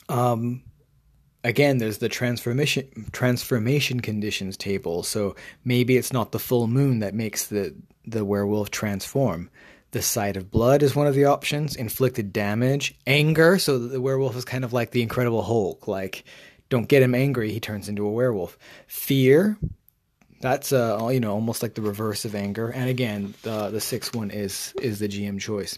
Um, 0.09 0.61
again, 1.45 1.77
there's 1.77 1.99
the 1.99 2.09
transformation 2.09 3.07
transformation 3.11 4.01
conditions 4.01 4.57
table. 4.57 5.03
So 5.03 5.35
maybe 5.63 5.95
it's 5.95 6.11
not 6.11 6.31
the 6.31 6.39
full 6.39 6.67
moon 6.67 6.99
that 6.99 7.13
makes 7.13 7.47
the 7.47 7.73
the 8.05 8.25
werewolf 8.25 8.71
transform. 8.71 9.49
The 9.91 10.01
sight 10.01 10.35
of 10.35 10.51
blood 10.51 10.83
is 10.83 10.95
one 10.95 11.07
of 11.07 11.15
the 11.15 11.25
options. 11.25 11.75
Inflicted 11.75 12.33
damage, 12.33 12.95
anger. 13.07 13.57
So 13.59 13.77
the 13.77 14.01
werewolf 14.01 14.35
is 14.35 14.43
kind 14.43 14.65
of 14.65 14.73
like 14.73 14.91
the 14.91 15.01
Incredible 15.01 15.43
Hulk. 15.43 15.87
Like, 15.87 16.25
don't 16.69 16.89
get 16.89 17.03
him 17.03 17.15
angry, 17.15 17.51
he 17.51 17.61
turns 17.61 17.87
into 17.87 18.05
a 18.05 18.11
werewolf. 18.11 18.57
Fear. 18.87 19.57
That's 20.41 20.73
uh, 20.73 21.07
you 21.11 21.19
know, 21.19 21.31
almost 21.31 21.63
like 21.63 21.75
the 21.75 21.81
reverse 21.81 22.25
of 22.25 22.35
anger. 22.35 22.69
And 22.69 22.89
again, 22.89 23.35
the 23.43 23.69
the 23.69 23.81
sixth 23.81 24.15
one 24.15 24.31
is 24.31 24.73
is 24.81 24.99
the 24.99 25.07
GM 25.07 25.39
choice. 25.39 25.77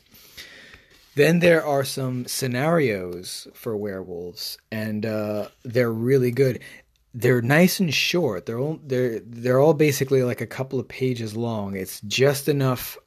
Then 1.17 1.39
there 1.39 1.65
are 1.65 1.83
some 1.83 2.27
scenarios 2.27 3.47
for 3.55 3.75
werewolves, 3.75 4.59
and 4.71 5.03
uh, 5.03 5.47
they're 5.63 5.91
really 5.91 6.29
good. 6.29 6.59
They're 7.11 7.41
nice 7.41 7.79
and 7.79 7.91
short. 7.91 8.45
They're 8.45 8.59
all 8.59 8.79
they're 8.85 9.19
they're 9.21 9.59
all 9.59 9.73
basically 9.73 10.21
like 10.21 10.41
a 10.41 10.45
couple 10.45 10.79
of 10.79 10.87
pages 10.87 11.35
long. 11.35 11.75
It's 11.75 12.01
just 12.01 12.47
enough 12.47 12.99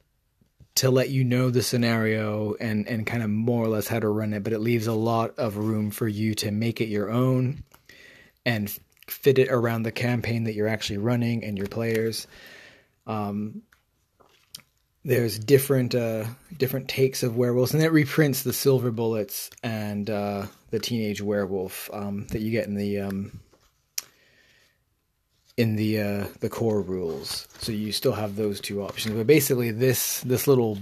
to 0.75 0.91
let 0.91 1.07
you 1.07 1.23
know 1.23 1.51
the 1.51 1.63
scenario 1.63 2.55
and 2.59 2.85
and 2.85 3.07
kind 3.07 3.23
of 3.23 3.29
more 3.29 3.63
or 3.63 3.69
less 3.69 3.87
how 3.87 3.99
to 3.99 4.09
run 4.09 4.33
it, 4.33 4.43
but 4.43 4.51
it 4.51 4.59
leaves 4.59 4.87
a 4.87 4.93
lot 4.93 5.39
of 5.39 5.55
room 5.55 5.89
for 5.89 6.09
you 6.09 6.35
to 6.35 6.51
make 6.51 6.81
it 6.81 6.89
your 6.89 7.09
own 7.09 7.63
and 8.45 8.77
fit 9.07 9.39
it 9.39 9.47
around 9.49 9.83
the 9.83 9.91
campaign 9.93 10.43
that 10.43 10.53
you're 10.53 10.67
actually 10.67 10.97
running 10.97 11.45
and 11.45 11.57
your 11.57 11.67
players. 11.67 12.27
Um, 13.07 13.61
there's 15.03 15.39
different 15.39 15.95
uh, 15.95 16.25
different 16.57 16.87
takes 16.87 17.23
of 17.23 17.35
werewolves, 17.35 17.73
and 17.73 17.83
it 17.83 17.91
reprints 17.91 18.43
the 18.43 18.53
silver 18.53 18.91
bullets 18.91 19.49
and 19.63 20.09
uh, 20.09 20.45
the 20.69 20.79
teenage 20.79 21.21
werewolf 21.21 21.89
um, 21.93 22.27
that 22.27 22.41
you 22.41 22.51
get 22.51 22.67
in 22.67 22.75
the 22.75 22.99
um, 22.99 23.39
in 25.57 25.75
the 25.75 26.01
uh, 26.01 26.25
the 26.39 26.49
core 26.49 26.81
rules. 26.81 27.47
So 27.59 27.71
you 27.71 27.91
still 27.91 28.13
have 28.13 28.35
those 28.35 28.61
two 28.61 28.83
options. 28.83 29.15
But 29.15 29.27
basically, 29.27 29.71
this 29.71 30.21
this 30.21 30.47
little 30.47 30.77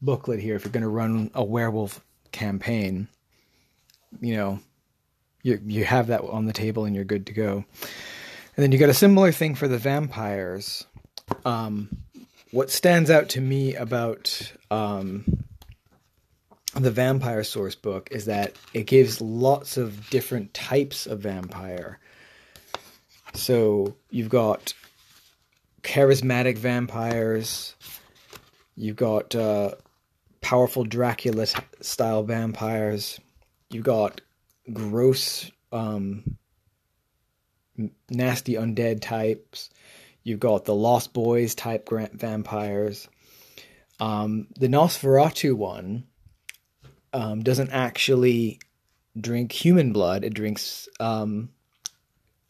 booklet 0.00 0.40
here, 0.40 0.56
if 0.56 0.64
you're 0.64 0.72
going 0.72 0.82
to 0.82 0.88
run 0.88 1.30
a 1.34 1.44
werewolf 1.44 2.00
campaign, 2.32 3.06
you 4.20 4.36
know, 4.36 4.60
you 5.42 5.60
you 5.64 5.84
have 5.84 6.08
that 6.08 6.22
on 6.22 6.46
the 6.46 6.52
table 6.52 6.84
and 6.84 6.96
you're 6.96 7.04
good 7.04 7.26
to 7.26 7.32
go. 7.32 7.64
And 8.54 8.62
then 8.62 8.72
you 8.72 8.78
got 8.78 8.90
a 8.90 8.94
similar 8.94 9.32
thing 9.32 9.54
for 9.54 9.68
the 9.68 9.78
vampires. 9.78 10.84
Um, 11.46 11.88
what 12.52 12.70
stands 12.70 13.10
out 13.10 13.30
to 13.30 13.40
me 13.40 13.74
about 13.74 14.52
um, 14.70 15.24
the 16.74 16.90
vampire 16.90 17.42
source 17.42 17.74
book 17.74 18.08
is 18.12 18.26
that 18.26 18.54
it 18.74 18.86
gives 18.86 19.20
lots 19.20 19.78
of 19.78 20.10
different 20.10 20.52
types 20.52 21.06
of 21.06 21.20
vampire. 21.20 21.98
So 23.34 23.96
you've 24.10 24.28
got 24.28 24.74
charismatic 25.82 26.58
vampires, 26.58 27.74
you've 28.76 28.96
got 28.96 29.34
uh, 29.34 29.72
powerful 30.42 30.84
Dracula 30.84 31.46
style 31.80 32.22
vampires, 32.22 33.18
you've 33.70 33.84
got 33.84 34.20
gross, 34.72 35.50
um, 35.72 36.36
nasty 38.10 38.54
undead 38.54 39.00
types, 39.00 39.70
you've 40.22 40.40
got 40.40 40.64
the 40.64 40.74
Lost 40.74 41.12
Boys 41.12 41.54
type 41.54 41.88
vampires. 42.12 43.08
Um, 44.00 44.48
the 44.58 44.68
Nosferatu 44.68 45.54
one 45.54 46.04
um, 47.12 47.42
doesn't 47.42 47.70
actually 47.70 48.60
drink 49.18 49.52
human 49.52 49.92
blood; 49.92 50.24
it 50.24 50.34
drinks 50.34 50.88
um, 51.00 51.50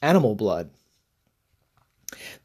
animal 0.00 0.34
blood. 0.34 0.70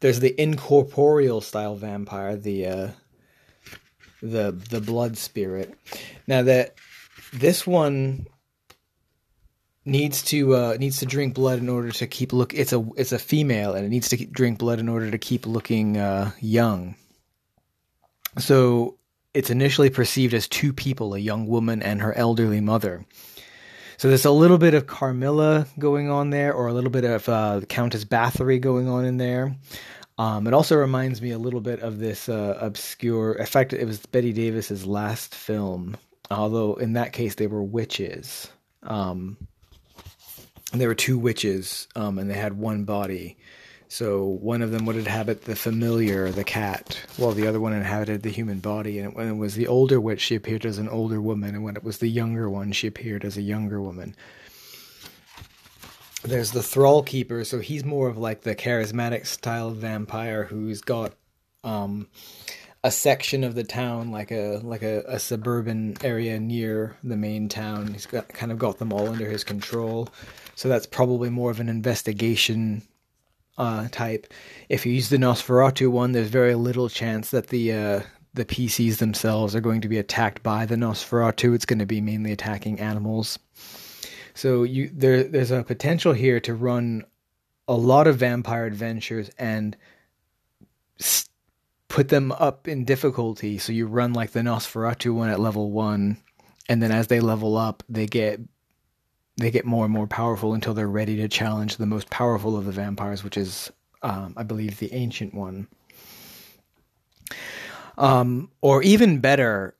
There's 0.00 0.20
the 0.20 0.40
incorporeal 0.40 1.40
style 1.40 1.76
vampire, 1.76 2.36
the 2.36 2.66
uh, 2.66 2.88
the 4.22 4.52
the 4.52 4.80
blood 4.80 5.16
spirit. 5.16 5.74
Now 6.26 6.42
that 6.42 6.74
this 7.32 7.66
one 7.66 8.26
needs 9.88 10.22
to 10.22 10.54
uh, 10.54 10.76
needs 10.78 10.98
to 10.98 11.06
drink 11.06 11.34
blood 11.34 11.58
in 11.58 11.68
order 11.68 11.90
to 11.90 12.06
keep 12.06 12.32
look. 12.32 12.54
It's 12.54 12.72
a 12.72 12.84
it's 12.96 13.12
a 13.12 13.18
female 13.18 13.74
and 13.74 13.84
it 13.84 13.88
needs 13.88 14.08
to 14.10 14.26
drink 14.26 14.58
blood 14.58 14.78
in 14.78 14.88
order 14.88 15.10
to 15.10 15.18
keep 15.18 15.46
looking 15.46 15.96
uh, 15.96 16.32
young. 16.40 16.94
So 18.38 18.98
it's 19.34 19.50
initially 19.50 19.90
perceived 19.90 20.34
as 20.34 20.48
two 20.48 20.72
people, 20.72 21.14
a 21.14 21.18
young 21.18 21.46
woman 21.46 21.82
and 21.82 22.00
her 22.00 22.16
elderly 22.16 22.60
mother. 22.60 23.04
So 23.96 24.08
there's 24.08 24.24
a 24.24 24.30
little 24.30 24.58
bit 24.58 24.74
of 24.74 24.86
Carmilla 24.86 25.66
going 25.78 26.08
on 26.08 26.30
there, 26.30 26.52
or 26.52 26.68
a 26.68 26.72
little 26.72 26.90
bit 26.90 27.04
of 27.04 27.28
uh, 27.28 27.60
Countess 27.68 28.04
Bathory 28.04 28.60
going 28.60 28.88
on 28.88 29.04
in 29.04 29.16
there. 29.16 29.56
Um, 30.18 30.46
it 30.46 30.54
also 30.54 30.76
reminds 30.76 31.20
me 31.20 31.32
a 31.32 31.38
little 31.38 31.60
bit 31.60 31.80
of 31.80 31.98
this 31.98 32.28
uh, 32.28 32.56
obscure. 32.60 33.32
In 33.32 33.46
fact, 33.46 33.72
it 33.72 33.84
was 33.84 34.04
Bette 34.06 34.32
Davis's 34.32 34.86
last 34.86 35.34
film, 35.34 35.96
although 36.30 36.74
in 36.74 36.92
that 36.92 37.12
case 37.12 37.34
they 37.34 37.46
were 37.48 37.62
witches. 37.62 38.48
Um, 38.84 39.36
there 40.72 40.88
were 40.88 40.94
two 40.94 41.18
witches, 41.18 41.88
um, 41.96 42.18
and 42.18 42.30
they 42.30 42.34
had 42.34 42.58
one 42.58 42.84
body. 42.84 43.36
So 43.88 44.24
one 44.24 44.60
of 44.60 44.70
them 44.70 44.84
would 44.84 44.96
inhabit 44.96 45.44
the 45.44 45.56
familiar, 45.56 46.30
the 46.30 46.44
cat, 46.44 47.00
while 47.16 47.32
the 47.32 47.46
other 47.46 47.58
one 47.58 47.72
inhabited 47.72 48.22
the 48.22 48.30
human 48.30 48.58
body. 48.58 48.98
And 48.98 49.14
when 49.14 49.28
it 49.28 49.36
was 49.36 49.54
the 49.54 49.66
older 49.66 49.98
witch, 49.98 50.20
she 50.20 50.34
appeared 50.34 50.66
as 50.66 50.76
an 50.76 50.90
older 50.90 51.22
woman, 51.22 51.54
and 51.54 51.64
when 51.64 51.76
it 51.76 51.84
was 51.84 51.98
the 51.98 52.08
younger 52.08 52.50
one, 52.50 52.72
she 52.72 52.86
appeared 52.86 53.24
as 53.24 53.38
a 53.38 53.42
younger 53.42 53.80
woman. 53.80 54.14
There's 56.22 56.50
the 56.50 56.62
thrall 56.62 57.02
keeper, 57.02 57.44
so 57.44 57.60
he's 57.60 57.84
more 57.84 58.08
of 58.08 58.18
like 58.18 58.42
the 58.42 58.54
charismatic 58.54 59.26
style 59.26 59.70
vampire 59.70 60.44
who's 60.44 60.82
got 60.82 61.14
um, 61.64 62.08
a 62.84 62.90
section 62.90 63.42
of 63.44 63.54
the 63.54 63.64
town, 63.64 64.10
like 64.10 64.30
a 64.30 64.60
like 64.62 64.82
a, 64.82 65.02
a 65.06 65.18
suburban 65.18 65.96
area 66.02 66.38
near 66.38 66.96
the 67.02 67.16
main 67.16 67.48
town. 67.48 67.92
He's 67.92 68.06
got 68.06 68.28
kind 68.28 68.52
of 68.52 68.58
got 68.58 68.78
them 68.78 68.92
all 68.92 69.08
under 69.08 69.28
his 69.28 69.44
control. 69.44 70.08
So 70.54 70.68
that's 70.68 70.86
probably 70.86 71.30
more 71.30 71.50
of 71.50 71.60
an 71.60 71.68
investigation 71.68 72.82
uh, 73.56 73.88
type. 73.90 74.32
If 74.68 74.86
you 74.86 74.92
use 74.92 75.08
the 75.08 75.16
Nosferatu 75.16 75.90
one, 75.90 76.12
there's 76.12 76.28
very 76.28 76.54
little 76.54 76.88
chance 76.88 77.30
that 77.30 77.48
the 77.48 77.72
uh, 77.72 78.00
the 78.34 78.44
PCs 78.44 78.98
themselves 78.98 79.56
are 79.56 79.60
going 79.60 79.80
to 79.80 79.88
be 79.88 79.98
attacked 79.98 80.42
by 80.42 80.64
the 80.64 80.76
Nosferatu. 80.76 81.54
It's 81.54 81.66
going 81.66 81.80
to 81.80 81.86
be 81.86 82.00
mainly 82.00 82.32
attacking 82.32 82.78
animals. 82.80 83.38
So 84.34 84.62
you 84.62 84.90
there 84.92 85.24
there's 85.24 85.50
a 85.50 85.64
potential 85.64 86.12
here 86.12 86.38
to 86.40 86.54
run 86.54 87.04
a 87.66 87.74
lot 87.74 88.06
of 88.06 88.16
vampire 88.16 88.66
adventures 88.66 89.30
and 89.38 89.76
s- 91.00 91.28
put 91.88 92.08
them 92.08 92.32
up 92.32 92.68
in 92.68 92.84
difficulty. 92.84 93.58
So 93.58 93.72
you 93.72 93.86
run 93.86 94.12
like 94.12 94.32
the 94.32 94.40
Nosferatu 94.40 95.14
one 95.14 95.30
at 95.30 95.40
level 95.40 95.70
one, 95.70 96.18
and 96.68 96.82
then 96.82 96.92
as 96.92 97.08
they 97.08 97.20
level 97.20 97.56
up, 97.56 97.82
they 97.88 98.06
get 98.06 98.40
they 99.38 99.50
get 99.50 99.64
more 99.64 99.84
and 99.84 99.94
more 99.94 100.06
powerful 100.06 100.52
until 100.52 100.74
they're 100.74 100.88
ready 100.88 101.16
to 101.16 101.28
challenge 101.28 101.76
the 101.76 101.86
most 101.86 102.10
powerful 102.10 102.56
of 102.56 102.64
the 102.64 102.72
vampires, 102.72 103.22
which 103.22 103.36
is, 103.36 103.70
um, 104.02 104.34
I 104.36 104.42
believe, 104.42 104.78
the 104.78 104.92
ancient 104.92 105.32
one. 105.32 105.68
Um, 107.96 108.50
or 108.60 108.82
even 108.82 109.20
better, 109.20 109.76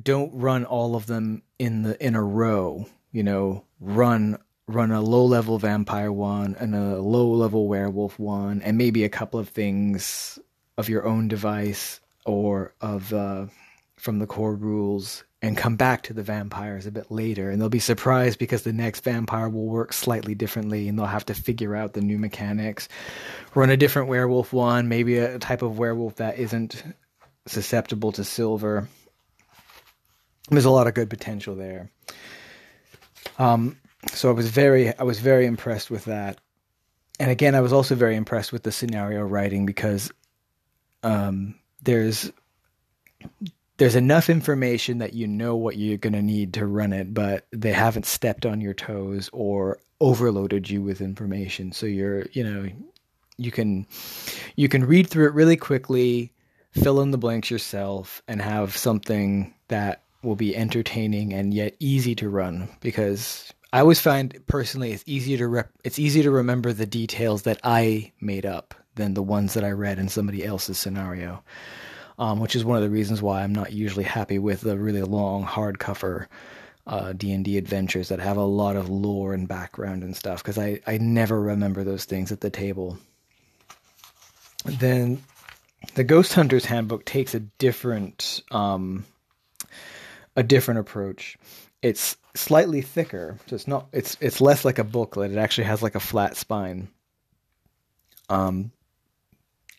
don't 0.00 0.32
run 0.34 0.64
all 0.64 0.96
of 0.96 1.06
them 1.06 1.42
in 1.58 1.82
the 1.82 2.04
in 2.04 2.14
a 2.14 2.22
row. 2.22 2.86
You 3.12 3.22
know, 3.22 3.64
run 3.78 4.38
run 4.66 4.90
a 4.90 5.00
low 5.00 5.26
level 5.26 5.58
vampire 5.58 6.10
one 6.10 6.56
and 6.58 6.74
a 6.74 6.98
low 6.98 7.30
level 7.30 7.68
werewolf 7.68 8.18
one, 8.18 8.62
and 8.62 8.76
maybe 8.78 9.04
a 9.04 9.08
couple 9.08 9.38
of 9.38 9.48
things 9.50 10.38
of 10.76 10.88
your 10.88 11.06
own 11.06 11.28
device 11.28 12.00
or 12.24 12.74
of 12.80 13.12
uh, 13.12 13.46
from 13.96 14.18
the 14.18 14.26
core 14.26 14.54
rules, 14.54 15.24
and 15.40 15.56
come 15.56 15.76
back 15.76 16.02
to 16.02 16.12
the 16.12 16.22
vampires 16.22 16.86
a 16.86 16.90
bit 16.90 17.10
later, 17.10 17.50
and 17.50 17.60
they'll 17.60 17.68
be 17.68 17.78
surprised 17.78 18.38
because 18.38 18.62
the 18.62 18.72
next 18.72 19.04
vampire 19.04 19.48
will 19.48 19.66
work 19.66 19.92
slightly 19.92 20.34
differently, 20.34 20.88
and 20.88 20.98
they'll 20.98 21.06
have 21.06 21.26
to 21.26 21.34
figure 21.34 21.76
out 21.76 21.92
the 21.92 22.00
new 22.00 22.18
mechanics. 22.18 22.88
Run 23.54 23.70
a 23.70 23.76
different 23.76 24.08
werewolf 24.08 24.52
one, 24.52 24.88
maybe 24.88 25.18
a 25.18 25.38
type 25.38 25.62
of 25.62 25.78
werewolf 25.78 26.16
that 26.16 26.38
isn't 26.38 26.82
susceptible 27.46 28.12
to 28.12 28.24
silver. 28.24 28.88
There's 30.50 30.64
a 30.64 30.70
lot 30.70 30.86
of 30.86 30.94
good 30.94 31.10
potential 31.10 31.54
there. 31.54 31.90
Um, 33.38 33.78
so 34.12 34.28
I 34.30 34.32
was 34.32 34.48
very, 34.50 34.96
I 34.96 35.02
was 35.02 35.20
very 35.20 35.46
impressed 35.46 35.90
with 35.90 36.06
that. 36.06 36.38
And 37.20 37.30
again, 37.30 37.54
I 37.54 37.60
was 37.60 37.72
also 37.72 37.94
very 37.94 38.16
impressed 38.16 38.52
with 38.52 38.62
the 38.62 38.72
scenario 38.72 39.22
writing 39.22 39.66
because 39.66 40.10
um, 41.04 41.54
there's 41.82 42.32
there's 43.76 43.96
enough 43.96 44.30
information 44.30 44.98
that 44.98 45.14
you 45.14 45.26
know 45.26 45.56
what 45.56 45.76
you're 45.76 45.98
going 45.98 46.12
to 46.12 46.22
need 46.22 46.54
to 46.54 46.66
run 46.66 46.92
it, 46.92 47.12
but 47.12 47.46
they 47.50 47.72
haven't 47.72 48.06
stepped 48.06 48.46
on 48.46 48.60
your 48.60 48.74
toes 48.74 49.30
or 49.32 49.78
overloaded 50.00 50.68
you 50.70 50.82
with 50.82 51.00
information. 51.00 51.72
So 51.72 51.86
you're, 51.86 52.26
you 52.32 52.44
know, 52.44 52.68
you 53.36 53.50
can 53.50 53.86
you 54.56 54.68
can 54.68 54.84
read 54.84 55.08
through 55.08 55.26
it 55.26 55.34
really 55.34 55.56
quickly, 55.56 56.32
fill 56.70 57.00
in 57.00 57.10
the 57.10 57.18
blanks 57.18 57.50
yourself, 57.50 58.22
and 58.28 58.40
have 58.40 58.76
something 58.76 59.54
that 59.68 60.02
will 60.22 60.36
be 60.36 60.56
entertaining 60.56 61.34
and 61.34 61.52
yet 61.52 61.74
easy 61.80 62.14
to 62.14 62.28
run. 62.28 62.68
Because 62.80 63.52
I 63.72 63.80
always 63.80 64.00
find 64.00 64.38
personally 64.46 64.92
it's 64.92 65.04
easier 65.04 65.38
to 65.38 65.48
rep- 65.48 65.72
it's 65.82 65.98
easy 65.98 66.22
to 66.22 66.30
remember 66.30 66.72
the 66.72 66.86
details 66.86 67.42
that 67.42 67.60
I 67.64 68.12
made 68.20 68.46
up 68.46 68.74
than 68.94 69.14
the 69.14 69.22
ones 69.22 69.54
that 69.54 69.64
I 69.64 69.70
read 69.70 69.98
in 69.98 70.08
somebody 70.08 70.44
else's 70.44 70.78
scenario 70.78 71.42
um, 72.18 72.40
which 72.40 72.54
is 72.54 72.64
one 72.64 72.76
of 72.76 72.82
the 72.82 72.90
reasons 72.90 73.20
why 73.20 73.42
I'm 73.42 73.54
not 73.54 73.72
usually 73.72 74.04
happy 74.04 74.38
with 74.38 74.60
the 74.60 74.78
really 74.78 75.02
long 75.02 75.44
hardcover 75.44 76.26
uh, 76.86 77.12
D&D 77.12 77.56
adventures 77.56 78.08
that 78.08 78.20
have 78.20 78.36
a 78.36 78.44
lot 78.44 78.76
of 78.76 78.90
lore 78.90 79.32
and 79.34 79.48
background 79.48 80.02
and 80.02 80.16
stuff 80.16 80.42
because 80.42 80.58
I, 80.58 80.80
I 80.86 80.98
never 80.98 81.40
remember 81.40 81.82
those 81.82 82.04
things 82.04 82.30
at 82.30 82.40
the 82.40 82.50
table. 82.50 82.98
Then 84.64 85.22
the 85.94 86.04
Ghost 86.04 86.34
Hunter's 86.34 86.64
Handbook 86.64 87.04
takes 87.04 87.34
a 87.34 87.40
different 87.40 88.42
um, 88.50 89.04
a 90.36 90.42
different 90.42 90.80
approach. 90.80 91.36
It's 91.82 92.16
slightly 92.34 92.80
thicker, 92.80 93.38
so 93.46 93.56
it's 93.56 93.68
not 93.68 93.88
it's 93.92 94.16
it's 94.20 94.40
less 94.40 94.64
like 94.64 94.78
a 94.78 94.84
booklet. 94.84 95.32
It 95.32 95.38
actually 95.38 95.64
has 95.64 95.82
like 95.82 95.94
a 95.94 96.00
flat 96.00 96.36
spine. 96.36 96.88
Um, 98.30 98.72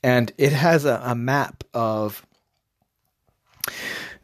and 0.06 0.32
it 0.38 0.54
has 0.54 0.86
a, 0.86 1.02
a 1.04 1.16
map 1.16 1.64
of 1.74 2.24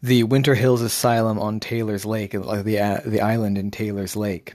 the 0.03 0.21
Winter 0.21 0.53
Hills 0.53 0.83
Asylum 0.83 1.39
on 1.39 1.59
Taylor's 1.59 2.05
Lake, 2.05 2.35
like 2.35 2.63
the 2.63 2.79
uh, 2.79 3.01
the 3.03 3.21
island 3.21 3.57
in 3.57 3.71
Taylor's 3.71 4.15
Lake, 4.15 4.53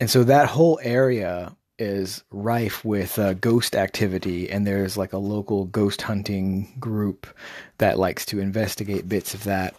and 0.00 0.10
so 0.10 0.24
that 0.24 0.48
whole 0.48 0.80
area 0.82 1.54
is 1.78 2.24
rife 2.32 2.84
with 2.84 3.20
uh, 3.20 3.34
ghost 3.34 3.76
activity, 3.76 4.50
and 4.50 4.66
there's 4.66 4.96
like 4.96 5.12
a 5.12 5.18
local 5.18 5.66
ghost 5.66 6.02
hunting 6.02 6.74
group 6.80 7.28
that 7.78 7.96
likes 7.96 8.26
to 8.26 8.40
investigate 8.40 9.08
bits 9.08 9.34
of 9.34 9.44
that. 9.44 9.76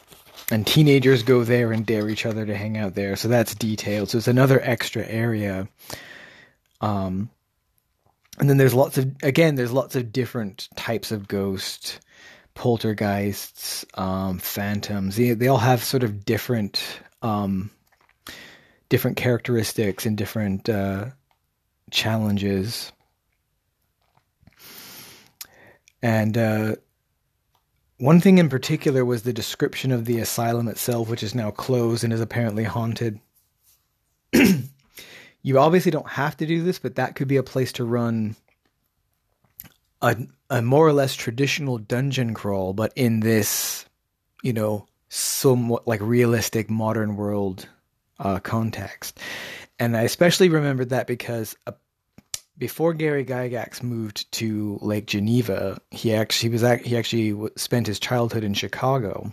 And 0.50 0.66
teenagers 0.66 1.24
go 1.24 1.44
there 1.44 1.74
and 1.74 1.86
dare 1.86 2.08
each 2.08 2.26
other 2.26 2.46
to 2.46 2.56
hang 2.56 2.78
out 2.78 2.96
there, 2.96 3.18
so 3.18 3.28
that's 3.28 3.54
detailed. 3.54 4.12
So 4.12 4.18
it's 4.18 4.30
another 4.30 4.62
extra 4.64 5.06
area. 5.06 5.68
Um, 6.80 7.30
and 8.40 8.50
then 8.50 8.58
there's 8.58 8.74
lots 8.74 8.98
of 8.98 9.16
again, 9.24 9.56
there's 9.56 9.72
lots 9.72 9.96
of 9.96 10.12
different 10.12 10.70
types 10.76 11.12
of 11.12 11.28
ghosts 11.28 12.00
poltergeists, 12.60 13.86
um, 13.94 14.38
phantoms. 14.38 15.16
They, 15.16 15.32
they 15.32 15.48
all 15.48 15.60
have 15.60 15.82
sort 15.82 16.04
of 16.04 16.26
different 16.26 16.84
um, 17.22 17.72
different 18.90 19.16
characteristics 19.16 20.06
and 20.06 20.18
different 20.18 20.68
uh, 20.68 21.06
challenges. 21.90 22.92
And 26.02 26.38
uh, 26.38 26.76
one 27.98 28.20
thing 28.20 28.40
in 28.40 28.50
particular 28.50 29.06
was 29.06 29.24
the 29.24 29.32
description 29.32 29.94
of 29.94 30.04
the 30.04 30.20
asylum 30.20 30.68
itself, 30.68 31.08
which 31.08 31.24
is 31.24 31.34
now 31.34 31.52
closed 31.52 32.04
and 32.04 32.12
is 32.12 32.20
apparently 32.20 32.66
haunted. 32.66 33.22
you 35.42 35.60
obviously 35.60 35.92
don't 35.92 36.10
have 36.10 36.38
to 36.38 36.46
do 36.46 36.64
this, 36.64 36.80
but 36.80 36.96
that 36.96 37.16
could 37.16 37.28
be 37.28 37.38
a 37.38 37.44
place 37.44 37.74
to 37.74 37.84
run 37.84 38.36
a 40.02 40.18
a 40.50 40.62
more 40.62 40.88
or 40.88 40.94
less 40.94 41.16
traditional 41.16 41.78
dungeon 41.78 42.34
crawl, 42.34 42.74
but 42.74 42.92
in 42.96 43.20
this, 43.20 43.86
you 44.42 44.54
know, 44.54 44.88
somewhat 45.10 45.88
like 45.88 46.02
realistic 46.02 46.70
modern 46.70 47.16
world 47.16 47.68
uh, 48.20 48.40
context. 48.40 49.20
And 49.78 49.96
I 49.96 50.02
especially 50.02 50.50
remembered 50.50 50.90
that 50.90 51.08
because 51.08 51.56
uh, 51.68 51.72
before 52.58 52.94
Gary 52.94 53.24
Gygax 53.24 53.82
moved 53.84 54.30
to 54.34 54.80
Lake 54.82 55.06
Geneva, 55.06 55.80
he 55.92 56.14
actually 56.14 56.50
was 56.50 56.62
he 56.84 56.98
actually 56.98 57.50
spent 57.56 57.88
his 57.88 58.00
childhood 58.00 58.44
in 58.44 58.54
Chicago, 58.54 59.32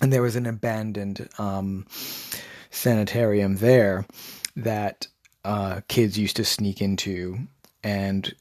and 0.00 0.12
there 0.12 0.22
was 0.22 0.36
an 0.36 0.46
abandoned 0.46 1.28
um, 1.38 1.86
sanitarium 2.70 3.56
there 3.56 4.06
that 4.58 5.06
uh, 5.44 5.80
kids 5.88 6.18
used 6.18 6.36
to 6.36 6.44
sneak 6.44 6.80
into, 6.82 7.38
and 7.82 8.34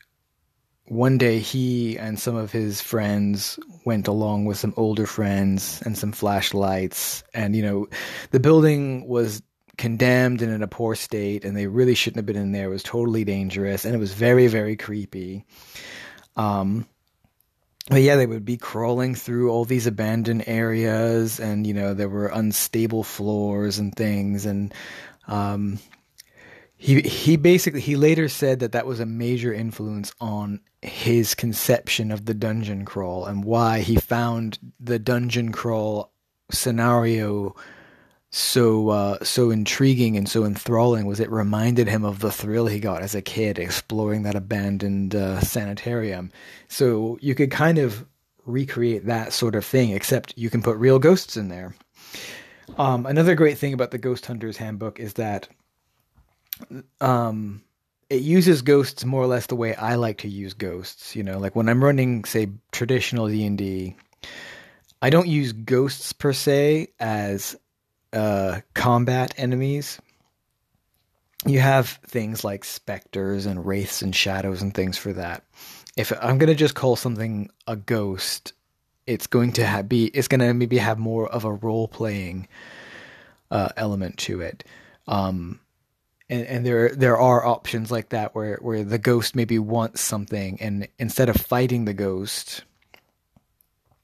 one 0.87 1.17
day 1.17 1.39
he 1.39 1.97
and 1.97 2.19
some 2.19 2.35
of 2.35 2.51
his 2.51 2.79
friends 2.81 3.59
went 3.85 4.07
along 4.07 4.45
with 4.45 4.57
some 4.57 4.73
older 4.77 5.05
friends 5.05 5.81
and 5.85 5.97
some 5.97 6.11
flashlights. 6.11 7.23
And 7.33 7.55
you 7.55 7.61
know 7.61 7.87
the 8.31 8.39
building 8.39 9.07
was 9.07 9.41
condemned 9.77 10.41
and 10.41 10.51
in 10.51 10.63
a 10.63 10.67
poor 10.67 10.95
state 10.95 11.45
and 11.45 11.55
they 11.55 11.67
really 11.67 11.93
shouldn't 11.93 12.17
have 12.17 12.25
been 12.25 12.41
in 12.41 12.51
there. 12.51 12.65
It 12.65 12.69
was 12.69 12.83
totally 12.83 13.23
dangerous 13.23 13.85
and 13.85 13.93
it 13.93 13.99
was 13.99 14.13
very 14.13 14.47
very 14.47 14.75
creepy. 14.75 15.45
Um 16.35 16.87
but 17.89 18.01
yeah 18.01 18.15
they 18.15 18.25
would 18.25 18.45
be 18.45 18.57
crawling 18.57 19.13
through 19.13 19.49
all 19.49 19.65
these 19.65 19.87
abandoned 19.87 20.45
areas 20.47 21.39
and 21.39 21.67
you 21.67 21.73
know 21.73 21.93
there 21.93 22.09
were 22.09 22.27
unstable 22.27 23.03
floors 23.03 23.77
and 23.77 23.93
things. 23.93 24.45
And 24.45 24.73
um 25.27 25.79
he 26.77 27.01
he 27.01 27.35
basically 27.35 27.81
he 27.81 27.95
later 27.95 28.29
said 28.29 28.59
that 28.59 28.71
that 28.71 28.85
was 28.85 28.99
a 28.99 29.05
major 29.05 29.53
influence 29.53 30.13
on 30.21 30.61
his 30.81 31.33
conception 31.33 32.11
of 32.11 32.25
the 32.25 32.33
dungeon 32.33 32.85
crawl 32.85 33.25
and 33.25 33.43
why 33.43 33.79
he 33.79 33.95
found 33.95 34.59
the 34.79 34.99
dungeon 34.99 35.51
crawl 35.51 36.11
scenario 36.51 37.55
so 38.29 38.89
uh, 38.89 39.23
so 39.23 39.49
intriguing 39.49 40.17
and 40.17 40.29
so 40.29 40.43
enthralling 40.43 41.05
was 41.05 41.19
it 41.19 41.31
reminded 41.31 41.87
him 41.87 42.05
of 42.05 42.19
the 42.19 42.31
thrill 42.31 42.67
he 42.67 42.79
got 42.79 43.01
as 43.01 43.15
a 43.15 43.21
kid 43.21 43.57
exploring 43.57 44.23
that 44.23 44.35
abandoned 44.35 45.15
uh, 45.15 45.39
sanitarium. 45.39 46.31
So 46.67 47.17
you 47.21 47.35
could 47.35 47.51
kind 47.51 47.77
of 47.77 48.05
recreate 48.45 49.05
that 49.05 49.33
sort 49.33 49.55
of 49.55 49.65
thing, 49.65 49.91
except 49.91 50.33
you 50.37 50.49
can 50.49 50.61
put 50.61 50.77
real 50.77 50.99
ghosts 50.99 51.37
in 51.37 51.47
there. 51.47 51.73
Um, 52.77 53.05
another 53.05 53.33
great 53.33 53.57
thing 53.57 53.73
about 53.73 53.91
the 53.91 53.97
Ghost 53.97 54.25
Hunter's 54.25 54.57
Handbook 54.57 54.99
is 54.99 55.13
that 55.13 55.47
um, 57.01 57.61
it 58.09 58.21
uses 58.21 58.61
ghosts 58.61 59.03
more 59.05 59.21
or 59.21 59.27
less 59.27 59.47
the 59.47 59.55
way 59.55 59.75
I 59.75 59.95
like 59.95 60.19
to 60.19 60.29
use 60.29 60.53
ghosts. 60.53 61.15
You 61.15 61.23
know, 61.23 61.39
like 61.39 61.55
when 61.55 61.69
I'm 61.69 61.83
running, 61.83 62.23
say, 62.25 62.49
traditional 62.71 63.27
D 63.27 63.45
and 63.45 63.57
D, 63.57 63.95
I 65.01 65.09
don't 65.09 65.27
use 65.27 65.51
ghosts 65.51 66.13
per 66.13 66.33
se 66.33 66.89
as 66.99 67.55
uh, 68.13 68.61
combat 68.73 69.33
enemies. 69.37 69.99
You 71.45 71.59
have 71.59 71.87
things 72.07 72.43
like 72.43 72.65
specters 72.65 73.45
and 73.45 73.65
wraiths 73.65 74.01
and 74.01 74.15
shadows 74.15 74.61
and 74.61 74.73
things 74.73 74.97
for 74.97 75.13
that. 75.13 75.43
If 75.95 76.11
I'm 76.21 76.37
gonna 76.37 76.55
just 76.55 76.75
call 76.75 76.95
something 76.95 77.49
a 77.67 77.75
ghost, 77.75 78.53
it's 79.05 79.27
going 79.27 79.53
to 79.53 79.65
have, 79.65 79.87
be 79.87 80.05
it's 80.07 80.27
gonna 80.27 80.53
maybe 80.53 80.77
have 80.77 80.97
more 80.97 81.27
of 81.27 81.45
a 81.45 81.53
role 81.53 81.87
playing 81.87 82.47
uh, 83.51 83.69
element 83.77 84.17
to 84.17 84.41
it. 84.41 84.63
Um, 85.07 85.59
and, 86.29 86.45
and 86.45 86.65
there 86.65 86.89
there 86.89 87.17
are 87.17 87.45
options 87.45 87.91
like 87.91 88.09
that 88.09 88.35
where 88.35 88.57
where 88.61 88.83
the 88.83 88.97
ghost 88.97 89.35
maybe 89.35 89.59
wants 89.59 90.01
something, 90.01 90.57
and 90.61 90.87
instead 90.99 91.29
of 91.29 91.37
fighting 91.37 91.85
the 91.85 91.93
ghost, 91.93 92.63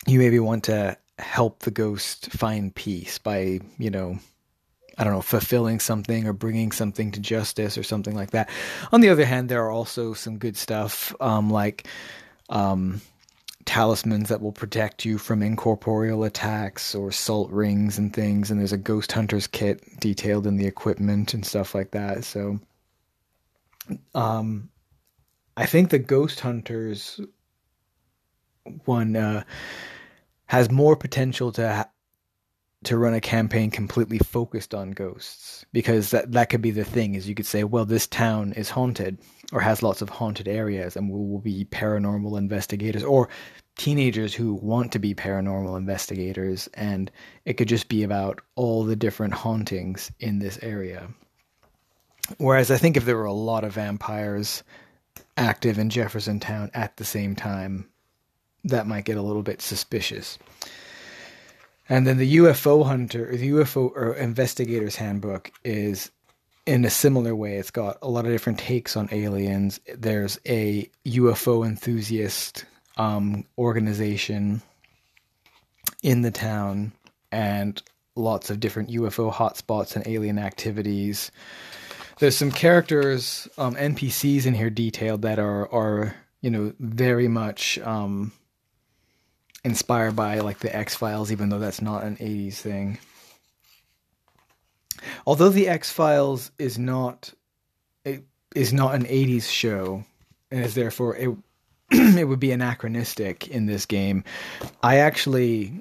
you 0.07 0.19
maybe 0.19 0.39
want 0.39 0.65
to 0.65 0.97
help 1.19 1.59
the 1.59 1.71
ghost 1.71 2.31
find 2.31 2.73
peace 2.73 3.17
by 3.17 3.59
you 3.77 3.89
know 3.89 4.19
I 4.97 5.03
don't 5.03 5.13
know, 5.13 5.21
fulfilling 5.21 5.79
something 5.79 6.27
or 6.27 6.33
bringing 6.33 6.71
something 6.71 7.11
to 7.13 7.19
justice 7.19 7.77
or 7.77 7.83
something 7.83 8.15
like 8.15 8.31
that. 8.31 8.49
On 8.91 9.01
the 9.01 9.09
other 9.09 9.25
hand, 9.25 9.49
there 9.49 9.63
are 9.65 9.71
also 9.71 10.13
some 10.13 10.37
good 10.37 10.55
stuff, 10.55 11.15
um, 11.19 11.49
like 11.49 11.87
um, 12.49 13.01
talismans 13.65 14.29
that 14.29 14.41
will 14.41 14.51
protect 14.51 15.05
you 15.05 15.17
from 15.17 15.41
incorporeal 15.41 16.23
attacks 16.23 16.93
or 16.95 17.11
salt 17.11 17.49
rings 17.51 17.97
and 17.97 18.13
things. 18.13 18.51
And 18.51 18.59
there's 18.59 18.73
a 18.73 18.77
ghost 18.77 19.11
hunter's 19.11 19.47
kit 19.47 19.99
detailed 19.99 20.47
in 20.47 20.57
the 20.57 20.65
equipment 20.65 21.33
and 21.33 21.45
stuff 21.45 21.73
like 21.73 21.91
that. 21.91 22.23
So, 22.23 22.59
um, 24.15 24.69
I 25.55 25.65
think 25.65 25.89
the 25.89 25.99
ghost 25.99 26.39
hunters 26.39 27.19
one 28.85 29.15
uh, 29.15 29.43
has 30.45 30.71
more 30.71 30.95
potential 30.95 31.51
to 31.53 31.73
ha- 31.73 31.89
to 32.83 32.97
run 32.97 33.13
a 33.13 33.21
campaign 33.21 33.71
completely 33.71 34.17
focused 34.17 34.73
on 34.73 34.91
ghosts 34.91 35.65
because 35.71 36.11
that 36.11 36.31
that 36.31 36.49
could 36.49 36.61
be 36.61 36.71
the 36.71 36.83
thing 36.83 37.15
is 37.15 37.27
you 37.27 37.35
could 37.35 37.45
say 37.45 37.63
well 37.63 37.85
this 37.85 38.07
town 38.07 38.53
is 38.53 38.69
haunted 38.69 39.17
or 39.51 39.61
has 39.61 39.83
lots 39.83 40.01
of 40.01 40.09
haunted 40.09 40.47
areas 40.47 40.95
and 40.95 41.09
we 41.09 41.17
will 41.17 41.39
be 41.39 41.65
paranormal 41.65 42.37
investigators 42.37 43.03
or 43.03 43.29
teenagers 43.75 44.33
who 44.33 44.53
want 44.55 44.91
to 44.91 44.99
be 44.99 45.15
paranormal 45.15 45.77
investigators 45.77 46.67
and 46.73 47.11
it 47.45 47.53
could 47.53 47.67
just 47.67 47.89
be 47.89 48.03
about 48.03 48.41
all 48.55 48.83
the 48.83 48.95
different 48.95 49.33
hauntings 49.33 50.11
in 50.19 50.39
this 50.39 50.59
area. 50.61 51.07
Whereas 52.37 52.71
i 52.71 52.77
think 52.77 52.97
if 52.97 53.05
there 53.05 53.17
were 53.17 53.25
a 53.25 53.33
lot 53.33 53.63
of 53.63 53.73
vampires 53.73 54.63
active 55.37 55.79
in 55.79 55.89
jefferson 55.89 56.39
town 56.39 56.69
at 56.73 56.97
the 56.97 57.05
same 57.05 57.35
time 57.35 57.89
that 58.63 58.87
might 58.87 59.05
get 59.05 59.17
a 59.17 59.21
little 59.21 59.43
bit 59.43 59.61
suspicious 59.61 60.37
and 61.93 62.07
then 62.07 62.17
the 62.17 62.37
UFO 62.37 62.83
hunter, 62.83 63.37
the 63.37 63.51
UFO 63.51 63.91
or 63.95 64.15
investigator's 64.15 64.95
handbook 64.95 65.51
is 65.63 66.09
in 66.65 66.85
a 66.85 66.89
similar 66.89 67.35
way. 67.35 67.57
It's 67.57 67.69
got 67.69 67.99
a 68.01 68.09
lot 68.09 68.25
of 68.25 68.31
different 68.31 68.57
takes 68.57 68.97
on 68.97 69.09
aliens. 69.11 69.79
There's 69.95 70.39
a 70.47 70.89
UFO 71.05 71.63
enthusiast 71.63 72.65
um, 72.97 73.45
organization 73.59 74.63
in 76.01 76.23
the 76.23 76.31
town, 76.31 76.93
and 77.31 77.79
lots 78.15 78.49
of 78.49 78.59
different 78.59 78.89
UFO 78.89 79.31
hotspots 79.31 79.95
and 79.95 80.07
alien 80.07 80.39
activities. 80.39 81.29
There's 82.17 82.35
some 82.35 82.51
characters, 82.51 83.47
um, 83.59 83.75
NPCs 83.75 84.47
in 84.47 84.55
here 84.55 84.71
detailed 84.71 85.21
that 85.21 85.37
are 85.37 85.71
are 85.71 86.15
you 86.41 86.49
know 86.49 86.73
very 86.79 87.27
much. 87.27 87.77
Um, 87.77 88.31
inspired 89.63 90.15
by 90.15 90.39
like 90.39 90.59
the 90.59 90.75
X 90.75 90.95
Files, 90.95 91.31
even 91.31 91.49
though 91.49 91.59
that's 91.59 91.81
not 91.81 92.03
an 92.03 92.17
'80s 92.17 92.55
thing. 92.55 92.97
Although 95.25 95.49
the 95.49 95.67
X 95.67 95.91
Files 95.91 96.51
is 96.57 96.77
not 96.77 97.33
it 98.05 98.23
is 98.55 98.73
not 98.73 98.95
an 98.95 99.05
'80s 99.05 99.49
show, 99.49 100.03
and 100.51 100.65
is 100.65 100.75
therefore 100.75 101.15
it 101.15 101.29
it 101.91 102.27
would 102.27 102.39
be 102.39 102.51
anachronistic 102.51 103.47
in 103.47 103.65
this 103.65 103.85
game. 103.85 104.23
I 104.81 104.97
actually, 104.97 105.73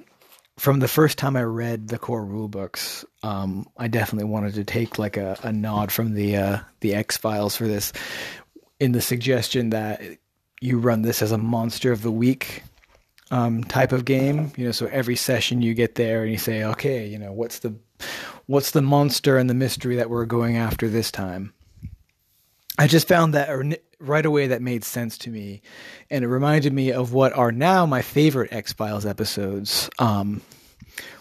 from 0.57 0.79
the 0.79 0.87
first 0.87 1.17
time 1.17 1.35
I 1.35 1.43
read 1.43 1.87
the 1.87 1.97
core 1.97 2.25
rulebooks, 2.25 3.05
um, 3.23 3.67
I 3.77 3.87
definitely 3.87 4.29
wanted 4.29 4.55
to 4.55 4.63
take 4.63 4.99
like 4.99 5.17
a, 5.17 5.37
a 5.43 5.51
nod 5.51 5.91
from 5.91 6.13
the 6.13 6.37
uh, 6.37 6.59
the 6.79 6.95
X 6.95 7.17
Files 7.17 7.55
for 7.55 7.67
this, 7.67 7.93
in 8.79 8.91
the 8.91 9.01
suggestion 9.01 9.71
that 9.71 10.01
you 10.61 10.79
run 10.79 11.01
this 11.01 11.21
as 11.21 11.33
a 11.33 11.37
monster 11.37 11.91
of 11.91 12.01
the 12.01 12.11
week 12.11 12.63
um, 13.31 13.63
type 13.63 13.91
of 13.91 14.05
game. 14.05 14.51
You 14.55 14.65
know, 14.65 14.71
so 14.71 14.87
every 14.87 15.15
session 15.15 15.61
you 15.61 15.73
get 15.73 15.95
there 15.95 16.23
and 16.23 16.31
you 16.31 16.37
say, 16.37 16.63
okay, 16.63 17.07
you 17.07 17.17
know, 17.17 17.31
what's 17.31 17.59
the 17.59 17.75
what's 18.45 18.71
the 18.71 18.81
monster 18.81 19.37
and 19.37 19.49
the 19.49 19.53
mystery 19.53 19.95
that 19.95 20.09
we're 20.09 20.25
going 20.25 20.57
after 20.57 20.89
this 20.89 21.11
time? 21.11 21.53
I 22.77 22.87
just 22.87 23.07
found 23.07 23.35
that 23.35 23.49
right 23.99 24.25
away 24.25 24.47
that 24.47 24.61
made 24.61 24.83
sense 24.83 25.17
to 25.19 25.29
me, 25.29 25.61
and 26.09 26.23
it 26.23 26.27
reminded 26.27 26.73
me 26.73 26.91
of 26.91 27.13
what 27.13 27.33
are 27.33 27.51
now 27.51 27.85
my 27.85 28.01
favorite 28.01 28.51
X 28.51 28.73
Files 28.73 29.05
episodes, 29.05 29.89
um, 29.99 30.41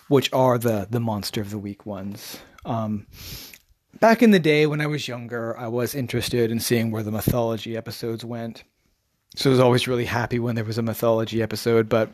which 0.08 0.32
are 0.32 0.58
the 0.58 0.86
the 0.90 1.00
monster 1.00 1.40
of 1.40 1.50
the 1.50 1.58
week 1.58 1.84
ones. 1.84 2.38
Um, 2.64 3.06
back 4.00 4.22
in 4.22 4.30
the 4.30 4.38
day 4.38 4.66
when 4.66 4.80
I 4.80 4.86
was 4.86 5.06
younger, 5.08 5.56
I 5.58 5.68
was 5.68 5.94
interested 5.94 6.50
in 6.50 6.58
seeing 6.58 6.90
where 6.90 7.02
the 7.02 7.10
mythology 7.10 7.76
episodes 7.76 8.24
went. 8.24 8.64
So 9.34 9.50
I 9.50 9.52
was 9.52 9.60
always 9.60 9.88
really 9.88 10.04
happy 10.04 10.38
when 10.38 10.54
there 10.54 10.64
was 10.64 10.78
a 10.78 10.82
mythology 10.82 11.42
episode, 11.42 11.88
but 11.88 12.10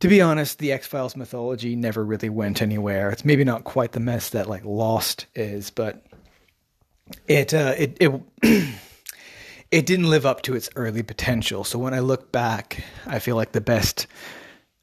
to 0.00 0.08
be 0.08 0.20
honest, 0.20 0.58
the 0.58 0.72
X 0.72 0.86
Files 0.86 1.16
mythology 1.16 1.76
never 1.76 2.04
really 2.04 2.28
went 2.28 2.60
anywhere. 2.60 3.10
It's 3.10 3.24
maybe 3.24 3.44
not 3.44 3.64
quite 3.64 3.92
the 3.92 4.00
mess 4.00 4.30
that 4.30 4.48
like 4.48 4.64
Lost 4.64 5.26
is, 5.34 5.70
but 5.70 6.04
it 7.28 7.54
uh, 7.54 7.74
it 7.78 7.96
it 8.00 8.20
it 9.70 9.86
didn't 9.86 10.10
live 10.10 10.26
up 10.26 10.42
to 10.42 10.54
its 10.54 10.68
early 10.76 11.02
potential. 11.02 11.64
So 11.64 11.78
when 11.78 11.94
I 11.94 12.00
look 12.00 12.32
back, 12.32 12.84
I 13.06 13.18
feel 13.18 13.36
like 13.36 13.52
the 13.52 13.60
best 13.60 14.06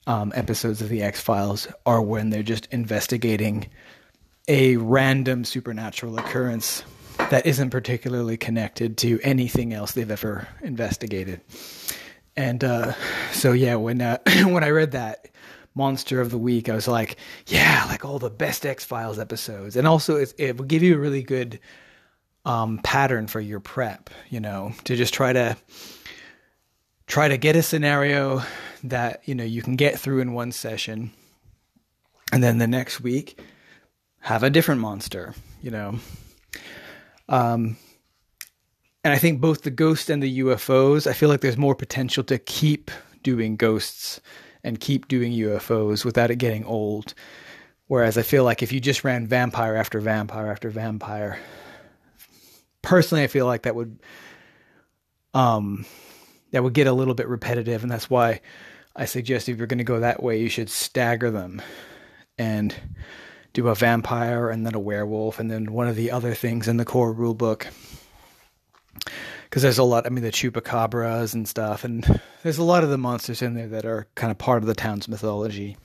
um, 0.08 0.32
episodes 0.36 0.82
of 0.82 0.90
the 0.90 1.04
X 1.04 1.20
Files 1.22 1.68
are 1.86 2.02
when 2.02 2.30
they're 2.30 2.44
just 2.44 2.68
investigating 2.72 3.70
a 4.48 4.78
random 4.78 5.44
supernatural 5.44 6.18
occurrence 6.18 6.84
that 7.32 7.46
isn't 7.46 7.70
particularly 7.70 8.36
connected 8.36 8.98
to 8.98 9.18
anything 9.24 9.74
else 9.74 9.94
they've 9.94 10.12
ever 10.12 10.50
investigated. 10.62 11.40
And 12.36 12.62
uh, 12.62 12.94
so 13.32 13.54
yeah, 13.54 13.76
when 13.76 14.02
uh, 14.02 14.18
when 14.44 14.66
I 14.66 14.70
read 14.70 14.92
that 14.92 15.30
monster 15.74 16.20
of 16.20 16.30
the 16.30 16.38
week, 16.38 16.68
I 16.68 16.76
was 16.76 16.90
like, 16.90 17.16
yeah, 17.48 17.86
like 17.88 18.04
all 18.04 18.20
the 18.20 18.30
best 18.30 18.66
X 18.66 18.84
Files 18.84 19.18
episodes, 19.18 19.78
and 19.78 19.88
also 19.88 20.18
it, 20.18 20.34
it 20.38 20.58
will 20.58 20.66
give 20.66 20.84
you 20.84 20.96
a 20.96 21.00
really 21.00 21.24
good 21.24 21.62
um, 22.44 22.80
pattern 22.84 23.28
for 23.28 23.40
your 23.40 23.62
prep. 23.62 24.10
You 24.30 24.42
know, 24.42 24.74
to 24.84 24.98
just 24.98 25.14
try 25.14 25.32
to 25.32 25.56
try 27.08 27.30
to 27.30 27.38
get 27.38 27.56
a 27.56 27.64
scenario 27.64 28.42
that 28.84 29.22
you 29.24 29.36
know 29.36 29.46
you 29.46 29.62
can 29.62 29.78
get 29.78 29.98
through 29.98 30.20
in 30.20 30.34
one 30.34 30.52
session, 30.52 31.12
and 32.34 32.44
then 32.44 32.58
the 32.58 32.68
next 32.68 33.00
week 33.00 33.40
have 34.20 34.44
a 34.44 34.50
different 34.50 34.82
monster. 34.82 35.34
You 35.62 35.72
know, 35.72 36.00
um, 37.32 37.78
and 39.04 39.14
I 39.14 39.18
think 39.18 39.42
both 39.42 39.64
the 39.64 39.72
ghost 39.72 40.10
and 40.10 40.22
the 40.22 40.40
UFOs, 40.40 41.08
I 41.08 41.14
feel 41.14 41.30
like 41.30 41.42
there's 41.42 41.58
more 41.58 41.74
potential 41.74 42.24
to 42.26 42.38
keep 42.38 42.92
doing 43.24 43.56
ghosts 43.56 44.20
and 44.64 44.80
keep 44.80 45.08
doing 45.08 45.32
UFOs 45.32 46.06
without 46.06 46.30
it 46.30 46.36
getting 46.36 46.66
old. 46.66 47.14
Whereas 47.88 48.18
I 48.18 48.22
feel 48.22 48.44
like 48.44 48.62
if 48.62 48.72
you 48.72 48.80
just 48.80 49.04
ran 49.04 49.28
vampire 49.28 49.76
after 49.76 50.00
vampire 50.00 50.52
after 50.52 50.70
vampire, 50.70 51.40
personally, 52.82 53.24
I 53.24 53.28
feel 53.28 53.46
like 53.46 53.64
that 53.64 53.76
would 53.76 54.00
um 55.34 55.86
that 56.52 56.64
would 56.64 56.74
get 56.74 56.88
a 56.88 56.94
little 56.94 57.14
bit 57.14 57.30
repetitive, 57.30 57.82
and 57.82 57.92
that's 57.92 58.10
why 58.10 58.42
I 58.96 59.06
suggest 59.06 59.48
if 59.48 59.58
you're 59.58 59.68
going 59.68 59.78
to 59.78 59.84
go 59.86 60.02
that 60.02 60.22
way, 60.22 60.40
you 60.42 60.50
should 60.50 60.70
stagger 60.70 61.32
them 61.32 61.62
and 62.38 62.76
do 63.54 63.68
a 63.68 63.76
vampire 63.76 64.50
and 64.50 64.66
then 64.66 64.76
a 64.76 64.80
werewolf 64.80 65.40
and 65.40 65.52
then 65.52 65.74
one 65.74 65.88
of 65.88 65.96
the 65.96 66.12
other 66.12 66.34
things 66.34 66.68
in 66.68 66.78
the 66.78 66.86
core 66.86 67.12
rule 67.12 67.34
book 67.34 67.68
because 69.44 69.62
there's 69.62 69.78
a 69.78 69.84
lot 69.84 70.06
i 70.06 70.10
mean 70.10 70.24
the 70.24 70.32
chupacabras 70.32 71.34
and 71.34 71.48
stuff 71.48 71.84
and 71.84 72.22
there's 72.44 72.58
a 72.58 72.64
lot 72.64 72.84
of 72.84 72.90
the 72.90 72.98
monsters 72.98 73.42
in 73.42 73.54
there 73.54 73.68
that 73.68 73.86
are 73.86 74.08
kind 74.16 74.32
of 74.32 74.38
part 74.38 74.64
of 74.64 74.68
the 74.68 74.76
town's 74.76 75.08
mythology. 75.08 75.78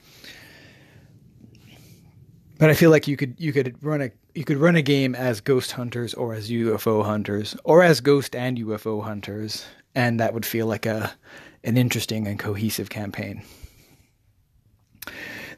But 2.59 2.71
i 2.71 2.73
feel 2.73 2.89
like 2.89 3.07
you 3.07 3.15
could 3.17 3.35
you 3.37 3.53
could 3.53 3.75
run 3.83 4.01
a 4.01 4.11
you 4.33 4.43
could 4.43 4.57
run 4.57 4.75
a 4.75 4.81
game 4.81 5.13
as 5.13 5.41
ghost 5.41 5.71
hunters 5.73 6.13
or 6.15 6.33
as 6.33 6.49
ufo 6.49 7.05
hunters 7.05 7.55
or 7.63 7.83
as 7.83 8.01
ghost 8.01 8.35
and 8.35 8.57
ufo 8.57 9.03
hunters 9.03 9.65
and 9.93 10.19
that 10.19 10.33
would 10.33 10.45
feel 10.45 10.65
like 10.65 10.87
a 10.87 11.11
an 11.63 11.77
interesting 11.77 12.27
and 12.27 12.39
cohesive 12.39 12.89
campaign 12.89 13.43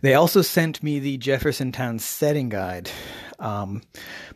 they 0.01 0.13
also 0.13 0.41
sent 0.41 0.81
me 0.81 0.99
the 0.99 1.17
Jefferson 1.17 1.71
Town 1.71 1.99
setting 1.99 2.49
guide, 2.49 2.89
um, 3.39 3.81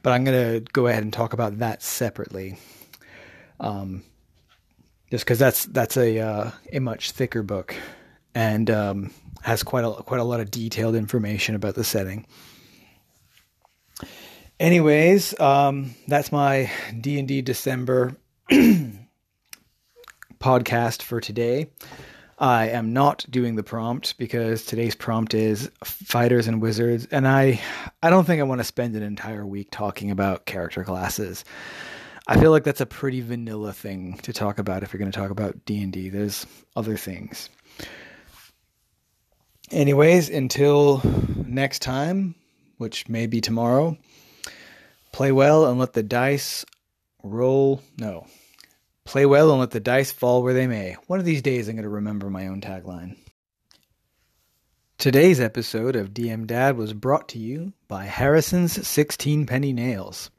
but 0.01 0.11
I'm 0.11 0.24
going 0.24 0.61
to 0.61 0.72
go 0.72 0.88
ahead 0.88 1.03
and 1.03 1.14
talk 1.14 1.34
about 1.34 1.59
that 1.59 1.82
separately, 1.82 2.57
um, 3.59 4.03
just 5.11 5.26
because 5.26 5.39
that's 5.39 5.66
that's 5.66 5.97
a 5.97 6.20
uh, 6.20 6.51
a 6.72 6.80
much 6.80 7.11
thicker 7.11 7.43
book 7.43 7.76
and 8.36 8.70
um, 8.70 9.11
has 9.41 9.64
quite 9.64 9.86
a 9.86 9.91
quite 9.91 10.20
a 10.20 10.24
lot 10.26 10.39
of 10.39 10.51
detailed 10.51 10.95
information 10.95 11.55
about 11.55 11.76
the 11.76 11.84
setting. 11.84 12.26
Anyways, 14.59 15.39
um, 15.39 15.95
that's 16.07 16.32
my 16.32 16.72
D 16.99 17.20
and 17.20 17.28
D 17.28 17.41
December 17.41 18.16
podcast 20.39 21.01
for 21.01 21.20
today. 21.20 21.68
I 22.38 22.70
am 22.70 22.94
not 22.94 23.26
doing 23.30 23.56
the 23.56 23.64
prompt 23.64 24.18
because 24.18 24.66
today's 24.66 24.96
prompt 24.96 25.34
is 25.34 25.70
fighters 25.84 26.48
and 26.48 26.62
wizards, 26.62 27.08
and 27.12 27.28
I 27.28 27.62
I 28.02 28.10
don't 28.10 28.26
think 28.26 28.40
I 28.40 28.44
want 28.44 28.60
to 28.60 28.66
spend 28.66 28.96
an 28.96 29.04
entire 29.04 29.46
week 29.46 29.70
talking 29.72 30.12
about 30.12 30.46
character 30.46 30.84
classes. 30.84 31.46
I 32.28 32.40
feel 32.40 32.52
like 32.52 32.64
that's 32.64 32.82
a 32.82 32.86
pretty 32.86 33.22
vanilla 33.22 33.74
thing 33.74 34.18
to 34.24 34.32
talk 34.32 34.58
about 34.58 34.82
if 34.82 34.94
you're 34.94 35.00
going 35.00 35.12
to 35.12 35.20
talk 35.20 35.30
about 35.30 35.66
D&D. 35.66 36.08
There's 36.08 36.46
other 36.74 36.96
things. 36.96 37.50
Anyways, 39.72 40.30
until 40.30 41.02
next 41.46 41.82
time, 41.82 42.36
which 42.78 43.10
may 43.10 43.28
be 43.28 43.42
tomorrow, 43.42 43.98
play 45.12 45.34
well 45.34 45.66
and 45.66 45.80
let 45.80 45.94
the 45.94 46.04
dice 46.04 46.64
roll. 47.24 47.82
No. 47.98 48.26
Play 49.06 49.26
well 49.26 49.51
and 49.51 49.60
let 49.60 49.72
the 49.72 49.80
dice 49.80 50.12
fall 50.12 50.43
where 50.43 50.54
they 50.54 50.68
may. 50.68 50.95
One 51.08 51.20
of 51.20 51.26
these 51.26 51.41
days 51.41 51.68
I'm 51.68 51.76
going 51.76 51.84
to 51.84 51.89
remember 51.89 52.30
my 52.30 52.47
own 52.47 52.62
tagline. 52.62 53.18
Today's 54.97 55.41
episode 55.41 55.95
of 55.95 56.14
DM 56.14 56.47
Dad 56.47 56.78
was 56.78 56.93
brought 56.93 57.28
to 57.30 57.39
you 57.39 57.74
by 57.89 58.06
Harrison's 58.06 58.88
16 58.88 59.45
Penny 59.45 59.74
Nails. 59.74 60.32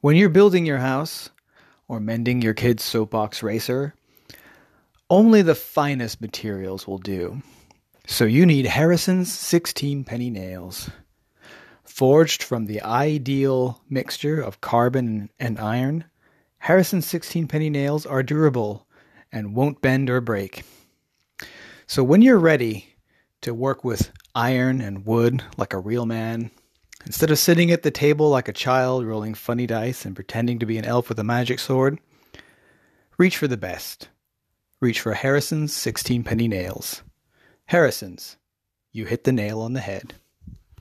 When 0.00 0.16
you're 0.16 0.28
building 0.28 0.66
your 0.66 0.78
house 0.78 1.30
or 1.86 2.00
mending 2.00 2.42
your 2.42 2.54
kid's 2.54 2.82
soapbox 2.82 3.42
racer, 3.42 3.94
only 5.08 5.42
the 5.42 5.54
finest 5.54 6.20
materials 6.20 6.86
will 6.86 6.98
do. 6.98 7.40
So 8.08 8.24
you 8.24 8.44
need 8.44 8.66
Harrison's 8.66 9.32
16 9.32 10.02
penny 10.04 10.30
nails. 10.30 10.90
Forged 11.84 12.42
from 12.42 12.66
the 12.66 12.82
ideal 12.82 13.80
mixture 13.88 14.40
of 14.40 14.60
carbon 14.60 15.30
and 15.38 15.58
iron, 15.58 16.04
Harrison's 16.66 17.06
16 17.06 17.46
penny 17.46 17.70
nails 17.70 18.04
are 18.06 18.24
durable 18.24 18.88
and 19.30 19.54
won't 19.54 19.80
bend 19.80 20.10
or 20.10 20.20
break. 20.20 20.64
So 21.86 22.02
when 22.02 22.22
you're 22.22 22.40
ready 22.40 22.96
to 23.42 23.54
work 23.54 23.84
with 23.84 24.10
iron 24.34 24.80
and 24.80 25.06
wood 25.06 25.44
like 25.56 25.72
a 25.72 25.78
real 25.78 26.06
man, 26.06 26.50
instead 27.04 27.30
of 27.30 27.38
sitting 27.38 27.70
at 27.70 27.84
the 27.84 27.92
table 27.92 28.30
like 28.30 28.48
a 28.48 28.52
child 28.52 29.06
rolling 29.06 29.34
funny 29.34 29.68
dice 29.68 30.04
and 30.04 30.16
pretending 30.16 30.58
to 30.58 30.66
be 30.66 30.76
an 30.76 30.84
elf 30.84 31.08
with 31.08 31.20
a 31.20 31.22
magic 31.22 31.60
sword, 31.60 32.00
reach 33.16 33.36
for 33.36 33.46
the 33.46 33.56
best. 33.56 34.08
Reach 34.80 35.00
for 35.00 35.14
Harrison's 35.14 35.72
16 35.72 36.24
penny 36.24 36.48
nails. 36.48 37.04
Harrison's, 37.66 38.38
you 38.90 39.04
hit 39.04 39.22
the 39.22 39.30
nail 39.30 39.60
on 39.60 39.74
the 39.74 39.80
head. 39.80 40.14